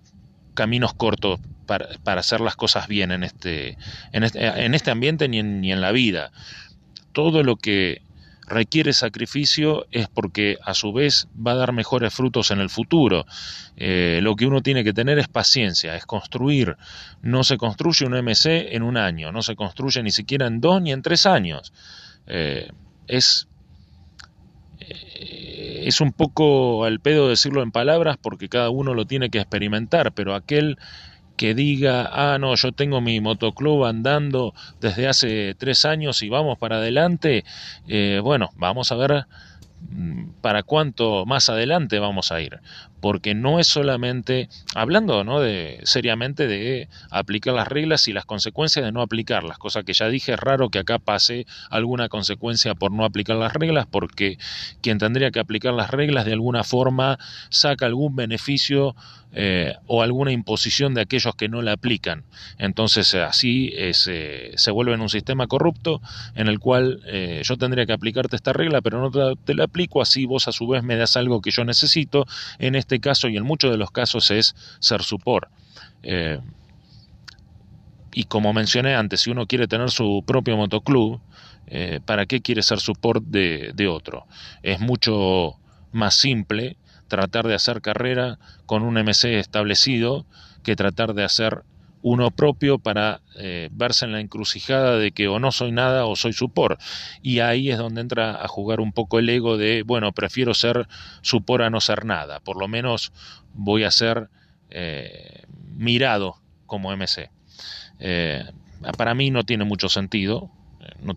caminos 0.55 0.93
cortos 0.93 1.41
para, 1.67 1.89
para 2.05 2.21
hacer 2.21 2.41
las 2.41 2.57
cosas 2.57 2.89
bien 2.89 3.11
en 3.11 3.25
este, 3.25 3.79
en 4.13 4.23
este, 4.23 4.47
en 4.47 4.75
este 4.75 4.91
ambiente 4.91 5.29
ni 5.29 5.39
en, 5.39 5.61
ni 5.61 5.73
en 5.73 5.81
la 5.81 5.93
vida. 5.93 6.31
Todo 7.13 7.43
lo 7.43 7.57
que 7.57 8.03
requiere 8.47 8.93
sacrificio 8.93 9.87
es 9.91 10.09
porque 10.09 10.59
a 10.63 10.75
su 10.75 10.93
vez 10.93 11.29
va 11.35 11.53
a 11.53 11.57
dar 11.57 11.73
mejores 11.73 12.15
frutos 12.15 12.51
en 12.51 12.61
el 12.61 12.71
futuro. 12.71 13.27
Eh, 13.77 14.21
lo 14.23 14.37
que 14.37 14.47
uno 14.47 14.63
tiene 14.63 14.85
que 14.85 14.93
tener 14.93 15.19
es 15.19 15.29
paciencia, 15.29 15.97
es 15.97 16.07
construir. 16.07 16.77
No 17.23 17.45
se 17.45 17.59
construye 17.59 18.07
un 18.07 18.15
MC 18.15 18.75
en 18.75 18.83
un 18.83 18.97
año, 18.97 19.33
no 19.33 19.43
se 19.43 19.57
construye 19.57 20.03
ni 20.03 20.11
siquiera 20.11 20.47
en 20.47 20.61
dos 20.61 20.81
ni 20.81 20.93
en 20.93 21.03
tres 21.03 21.27
años. 21.27 21.73
Eh, 22.27 22.71
es, 23.09 23.49
eh, 24.81 25.83
es 25.87 26.01
un 26.01 26.13
poco 26.13 26.85
al 26.85 27.01
pedo 27.01 27.29
decirlo 27.29 27.63
en 27.63 27.73
palabras 27.73 28.17
porque 28.21 28.49
cada 28.49 28.71
uno 28.71 28.95
lo 28.95 29.07
tiene 29.07 29.31
que 29.31 29.39
experimentar, 29.39 30.13
pero 30.13 30.35
aquel 30.35 30.79
que 31.37 31.55
diga, 31.55 32.09
ah, 32.13 32.39
no, 32.39 32.55
yo 32.55 32.73
tengo 32.73 33.01
mi 33.01 33.21
motoclub 33.21 33.85
andando 33.85 34.55
desde 34.81 35.09
hace 35.09 35.55
tres 35.55 35.85
años 35.85 36.23
y 36.23 36.29
vamos 36.29 36.59
para 36.59 36.77
adelante, 36.77 37.45
eh, 37.87 38.21
bueno, 38.23 38.51
vamos 38.57 38.91
a 38.93 38.97
ver 38.97 39.27
mm, 39.91 40.41
para 40.41 40.63
cuánto 40.63 41.27
más 41.27 41.49
adelante 41.49 41.99
vamos 41.99 42.33
a 42.33 42.41
ir 42.41 42.61
porque 43.01 43.35
no 43.35 43.61
es 43.61 43.67
solamente 43.67 44.49
hablando 44.75 45.25
¿no? 45.25 45.41
de 45.41 45.81
seriamente 45.85 46.47
de 46.47 46.89
aplicar 47.11 47.55
las 47.55 47.69
reglas 47.69 48.09
y 48.09 48.13
las 48.13 48.25
consecuencias 48.25 48.85
de 48.85 48.93
no 48.93 49.03
aplicarlas 49.03 49.59
cosa 49.59 49.83
que 49.83 49.93
ya 49.93 50.09
dije 50.09 50.33
es 50.33 50.41
raro 50.41 50.71
que 50.71 50.79
acá 50.79 50.99
pase 50.99 51.47
alguna 51.71 52.09
consecuencia 52.09 52.75
por 52.75 52.93
no 52.93 53.05
aplicar 53.05 53.37
las 53.37 53.53
reglas 53.53 53.87
porque 53.87 54.39
quien 54.81 54.99
tendría 54.99 55.31
que 55.31 55.41
aplicar 55.41 55.75
las 55.75 55.91
reglas 55.91 56.25
de 56.25 56.33
alguna 56.33 56.65
forma 56.65 57.19
saca 57.51 57.87
algún 57.87 58.17
beneficio 58.17 58.95
eh, 59.39 59.75
o 59.87 60.03
alguna 60.03 60.33
imposición 60.33 60.95
de 60.95 61.03
aquellos 61.03 61.35
que 61.35 61.51
no 61.51 61.61
la 61.61 61.73
aplican. 61.73 62.25
Entonces 62.57 63.15
así 63.15 63.71
eh, 63.75 63.93
se 63.93 64.71
vuelve 64.71 64.95
en 64.95 65.03
un 65.03 65.11
sistema 65.11 65.47
corrupto 65.47 66.01
en 66.37 66.49
el 66.49 66.59
cual 66.59 67.03
eh, 67.07 67.43
yo 67.45 67.59
tendría 67.59 67.85
que 67.85 67.93
aplicarte 67.93 68.35
esta 68.35 68.55
regla, 68.55 68.81
pero 68.81 68.99
no 68.99 69.11
te, 69.11 69.39
te, 69.45 69.55
la 69.55 69.65
aplico, 69.65 70.01
así 70.01 70.25
vos 70.25 70.49
a 70.49 70.53
su 70.53 70.67
vez 70.67 70.83
me 70.83 70.97
das 70.97 71.19
algo 71.19 71.43
que 71.43 71.51
yo 71.51 71.67
necesito. 71.67 72.25
En 72.59 72.77
este 72.77 72.86
caso 73.01 73.29
y 73.29 73.37
en 73.37 73.45
muchos 73.45 73.71
de 73.71 73.77
los 73.77 73.91
casos 73.91 74.31
es 74.31 74.55
ser 74.81 75.03
support. 75.03 75.51
y 78.13 78.25
como 78.25 78.53
mencioné 78.53 78.95
antes, 78.95 79.21
si 79.21 79.31
uno 79.31 79.47
quiere 79.47 79.69
tener 79.69 79.91
su 79.91 80.25
propio 80.27 80.57
motoclub, 80.57 81.21
¿para 82.07 82.27
qué 82.27 82.41
quiere 82.41 82.63
ser 82.63 82.81
support 82.81 83.23
de, 83.25 83.73
de 83.75 83.89
otro? 83.89 84.27
Es 84.63 84.81
mucho 84.81 85.57
más 85.93 86.15
simple 86.15 86.77
tratar 87.09 87.47
de 87.47 87.55
hacer 87.55 87.81
carrera 87.83 88.39
con 88.67 88.83
un 88.83 88.97
MC 88.99 89.39
establecido 89.39 90.27
que 90.63 90.77
tratar 90.77 91.15
de 91.15 91.25
hacer 91.25 91.63
uno 92.09 92.31
propio 92.31 92.79
para 92.79 93.21
eh, 93.35 93.69
verse 93.73 94.05
en 94.05 94.13
la 94.13 94.21
encrucijada 94.21 94.97
de 94.97 95.11
que 95.11 95.27
o 95.27 95.41
no 95.41 95.51
soy 95.51 95.73
nada 95.73 96.07
o 96.07 96.15
soy 96.15 96.33
supor. 96.33 96.79
Y 97.21 97.41
ahí 97.41 97.69
es 97.69 97.79
donde 97.79 98.01
entra 98.01 98.45
a 98.45 98.47
jugar 98.47 98.79
un 98.79 98.93
poco 98.93 99.19
el 99.19 99.29
ego 99.29 99.57
de, 99.57 99.83
bueno, 99.83 100.13
prefiero 100.13 100.55
ser 100.55 100.87
supor 101.23 101.63
a 101.63 101.71
no 101.71 101.81
ser 101.81 102.05
nada. 102.05 102.39
Por 102.39 102.61
lo 102.61 102.69
menos 102.69 103.13
voy 103.55 103.83
a 103.83 103.91
ser 103.91 104.31
eh, 104.71 105.47
mirado 105.75 106.37
como 106.67 106.93
MC. 106.93 107.29
Eh, 107.99 108.45
para 108.97 109.15
mí 109.15 109.33
no 109.33 109.43
tiene 109.43 109.65
mucho 109.65 109.89
sentido. 109.89 110.49
No, 111.03 111.17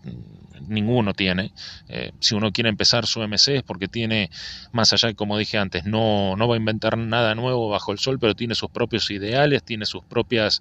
ninguno 0.68 1.14
tiene. 1.14 1.52
Eh, 1.88 2.12
si 2.20 2.34
uno 2.34 2.52
quiere 2.52 2.70
empezar 2.70 3.06
su 3.06 3.20
MC 3.22 3.56
es 3.56 3.62
porque 3.62 3.88
tiene, 3.88 4.30
más 4.72 4.92
allá, 4.92 5.12
como 5.14 5.38
dije 5.38 5.58
antes, 5.58 5.84
no, 5.84 6.36
no 6.36 6.48
va 6.48 6.54
a 6.54 6.58
inventar 6.58 6.96
nada 6.98 7.34
nuevo 7.34 7.68
bajo 7.68 7.92
el 7.92 7.98
sol, 7.98 8.18
pero 8.18 8.34
tiene 8.34 8.54
sus 8.54 8.70
propios 8.70 9.10
ideales, 9.10 9.62
tiene 9.62 9.86
sus 9.86 10.04
propias 10.04 10.60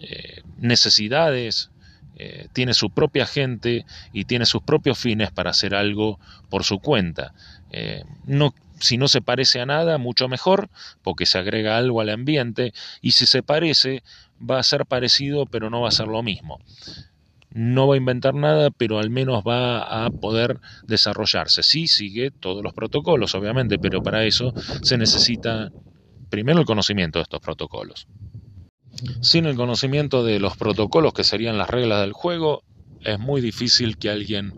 eh, 0.00 0.42
necesidades, 0.58 1.70
eh, 2.16 2.48
tiene 2.52 2.74
su 2.74 2.90
propia 2.90 3.26
gente 3.26 3.84
y 4.12 4.24
tiene 4.24 4.46
sus 4.46 4.62
propios 4.62 4.98
fines 4.98 5.30
para 5.30 5.50
hacer 5.50 5.74
algo 5.74 6.18
por 6.48 6.64
su 6.64 6.78
cuenta. 6.78 7.34
no, 8.26 8.54
si 8.78 8.98
no 8.98 9.08
se 9.08 9.20
parece 9.20 9.60
a 9.60 9.66
nada, 9.66 9.98
mucho 9.98 10.28
mejor, 10.28 10.68
porque 11.02 11.26
se 11.26 11.38
agrega 11.38 11.76
algo 11.76 12.00
al 12.00 12.10
ambiente, 12.10 12.72
y 13.00 13.12
si 13.12 13.26
se 13.26 13.42
parece, 13.42 14.02
va 14.38 14.58
a 14.58 14.62
ser 14.62 14.86
parecido, 14.86 15.46
pero 15.46 15.70
no 15.70 15.80
va 15.80 15.88
a 15.88 15.92
ser 15.92 16.06
lo 16.06 16.22
mismo 16.22 16.60
no 17.54 17.86
va 17.86 17.94
a 17.94 17.98
inventar 17.98 18.34
nada, 18.34 18.70
pero 18.70 18.98
al 18.98 19.10
menos 19.10 19.44
va 19.44 20.04
a 20.04 20.10
poder 20.10 20.60
desarrollarse. 20.86 21.62
Sí, 21.62 21.86
sigue 21.86 22.30
todos 22.30 22.62
los 22.62 22.74
protocolos, 22.74 23.34
obviamente, 23.34 23.78
pero 23.78 24.02
para 24.02 24.24
eso 24.24 24.52
se 24.82 24.98
necesita 24.98 25.70
primero 26.28 26.58
el 26.58 26.66
conocimiento 26.66 27.20
de 27.20 27.22
estos 27.22 27.40
protocolos. 27.40 28.08
Sin 29.20 29.46
el 29.46 29.56
conocimiento 29.56 30.24
de 30.24 30.40
los 30.40 30.56
protocolos, 30.56 31.12
que 31.12 31.24
serían 31.24 31.56
las 31.56 31.70
reglas 31.70 32.00
del 32.00 32.12
juego, 32.12 32.64
es 33.04 33.18
muy 33.20 33.40
difícil 33.40 33.98
que 33.98 34.10
alguien 34.10 34.54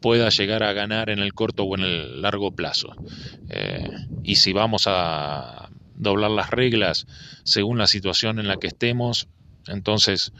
pueda 0.00 0.28
llegar 0.28 0.62
a 0.62 0.74
ganar 0.74 1.08
en 1.08 1.20
el 1.20 1.32
corto 1.32 1.64
o 1.64 1.74
en 1.74 1.84
el 1.84 2.22
largo 2.22 2.52
plazo. 2.52 2.94
Eh, 3.48 3.88
y 4.22 4.36
si 4.36 4.52
vamos 4.52 4.84
a 4.86 5.70
doblar 5.94 6.30
las 6.30 6.50
reglas 6.50 7.06
según 7.44 7.78
la 7.78 7.86
situación 7.86 8.38
en 8.38 8.48
la 8.48 8.58
que 8.58 8.66
estemos, 8.66 9.28
entonces 9.66 10.32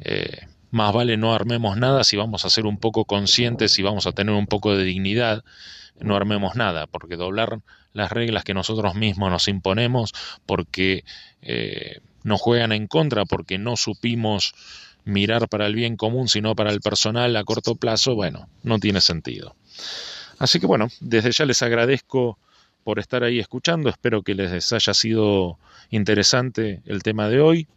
eh, 0.00 0.46
más 0.72 0.92
vale 0.92 1.16
no 1.16 1.34
armemos 1.34 1.76
nada 1.76 2.02
si 2.02 2.16
vamos 2.16 2.44
a 2.44 2.50
ser 2.50 2.66
un 2.66 2.78
poco 2.78 3.04
conscientes, 3.04 3.72
si 3.72 3.82
vamos 3.82 4.06
a 4.06 4.12
tener 4.12 4.34
un 4.34 4.46
poco 4.46 4.74
de 4.74 4.84
dignidad, 4.84 5.44
no 6.00 6.16
armemos 6.16 6.56
nada, 6.56 6.86
porque 6.86 7.16
doblar 7.16 7.60
las 7.92 8.10
reglas 8.10 8.42
que 8.42 8.54
nosotros 8.54 8.94
mismos 8.94 9.30
nos 9.30 9.48
imponemos, 9.48 10.12
porque 10.46 11.04
eh, 11.42 12.00
nos 12.24 12.40
juegan 12.40 12.72
en 12.72 12.86
contra, 12.86 13.26
porque 13.26 13.58
no 13.58 13.76
supimos 13.76 14.54
mirar 15.04 15.46
para 15.48 15.66
el 15.66 15.74
bien 15.74 15.96
común, 15.96 16.28
sino 16.28 16.56
para 16.56 16.70
el 16.70 16.80
personal 16.80 17.36
a 17.36 17.44
corto 17.44 17.74
plazo, 17.74 18.14
bueno, 18.14 18.48
no 18.62 18.78
tiene 18.78 19.02
sentido. 19.02 19.54
Así 20.38 20.58
que 20.58 20.66
bueno, 20.66 20.88
desde 21.00 21.32
ya 21.32 21.44
les 21.44 21.62
agradezco 21.62 22.38
por 22.82 22.98
estar 22.98 23.24
ahí 23.24 23.38
escuchando, 23.38 23.90
espero 23.90 24.22
que 24.22 24.34
les 24.34 24.72
haya 24.72 24.94
sido 24.94 25.58
interesante 25.90 26.80
el 26.86 27.02
tema 27.02 27.28
de 27.28 27.40
hoy. 27.40 27.68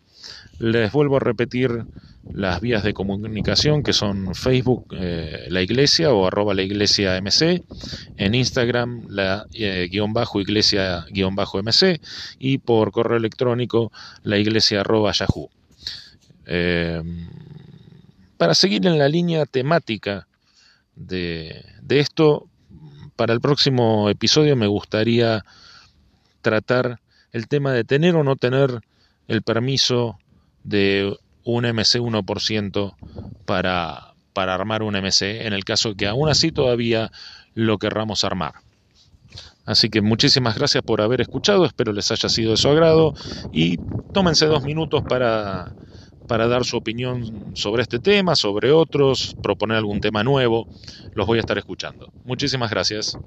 Les 0.60 0.92
vuelvo 0.94 1.18
a 1.18 1.20
repetir 1.20 1.86
las 2.34 2.60
vías 2.62 2.84
de 2.84 2.94
comunicación 2.94 3.84
que 3.84 3.94
son 3.94 4.36
Facebook 4.36 4.88
eh, 4.92 5.46
la 5.50 5.62
iglesia 5.62 6.12
o 6.12 6.28
arroba 6.28 6.54
la 6.54 6.64
iglesia 6.64 7.20
mc, 7.22 7.64
en 8.18 8.36
Instagram 8.36 9.06
la 9.10 9.46
eh, 9.54 9.88
guion 9.92 10.14
bajo 10.14 10.42
iglesia 10.42 11.06
guion 11.12 11.36
bajo 11.36 11.60
mc 11.60 12.00
y 12.40 12.58
por 12.58 12.92
correo 12.92 13.18
electrónico 13.18 13.92
la 14.24 14.38
iglesia 14.38 14.82
arroba 14.82 15.12
yahoo. 15.12 15.50
Eh, 16.46 17.02
para 18.38 18.54
seguir 18.54 18.86
en 18.86 18.98
la 18.98 19.08
línea 19.08 19.46
temática 19.46 20.28
de, 20.96 21.64
de 21.82 22.00
esto, 22.00 22.48
para 23.16 23.34
el 23.34 23.42
próximo 23.42 24.10
episodio 24.10 24.56
me 24.56 24.68
gustaría 24.68 25.46
tratar 26.42 27.00
el 27.32 27.48
tema 27.48 27.72
de 27.72 27.84
tener 27.84 28.16
o 28.16 28.24
no 28.24 28.36
tener 28.36 28.82
el 29.28 29.42
permiso 29.42 30.20
de 30.64 31.18
un 31.46 31.64
MC 31.64 32.02
1% 32.02 32.96
para, 33.46 34.14
para 34.34 34.54
armar 34.54 34.84
un 34.84 34.96
MC, 34.96 35.46
en 35.46 35.54
el 35.54 35.64
caso 35.64 35.96
que 35.96 36.08
aún 36.08 36.28
así 36.28 36.52
todavía 36.52 37.12
lo 37.54 37.78
querramos 37.78 38.26
armar. 38.26 38.56
Así 39.66 39.90
que 39.90 40.02
muchísimas 40.02 40.58
gracias 40.58 40.84
por 40.84 41.02
haber 41.02 41.22
escuchado, 41.22 41.66
espero 41.66 41.94
les 41.94 42.12
haya 42.12 42.30
sido 42.30 42.52
de 42.52 42.58
su 42.58 42.68
agrado 42.70 43.14
y 43.52 43.78
tómense 44.12 44.46
dos 44.46 44.64
minutos 44.64 45.04
para, 45.08 45.76
para 46.28 46.48
dar 46.48 46.66
su 46.66 46.78
opinión 46.78 47.56
sobre 47.56 47.82
este 47.84 48.00
tema, 48.00 48.36
sobre 48.36 48.72
otros, 48.72 49.36
proponer 49.42 49.78
algún 49.78 50.02
tema 50.02 50.24
nuevo, 50.24 50.68
los 51.14 51.26
voy 51.26 51.38
a 51.38 51.42
estar 51.42 51.58
escuchando. 51.58 52.10
Muchísimas 52.24 52.70
gracias. 52.70 53.18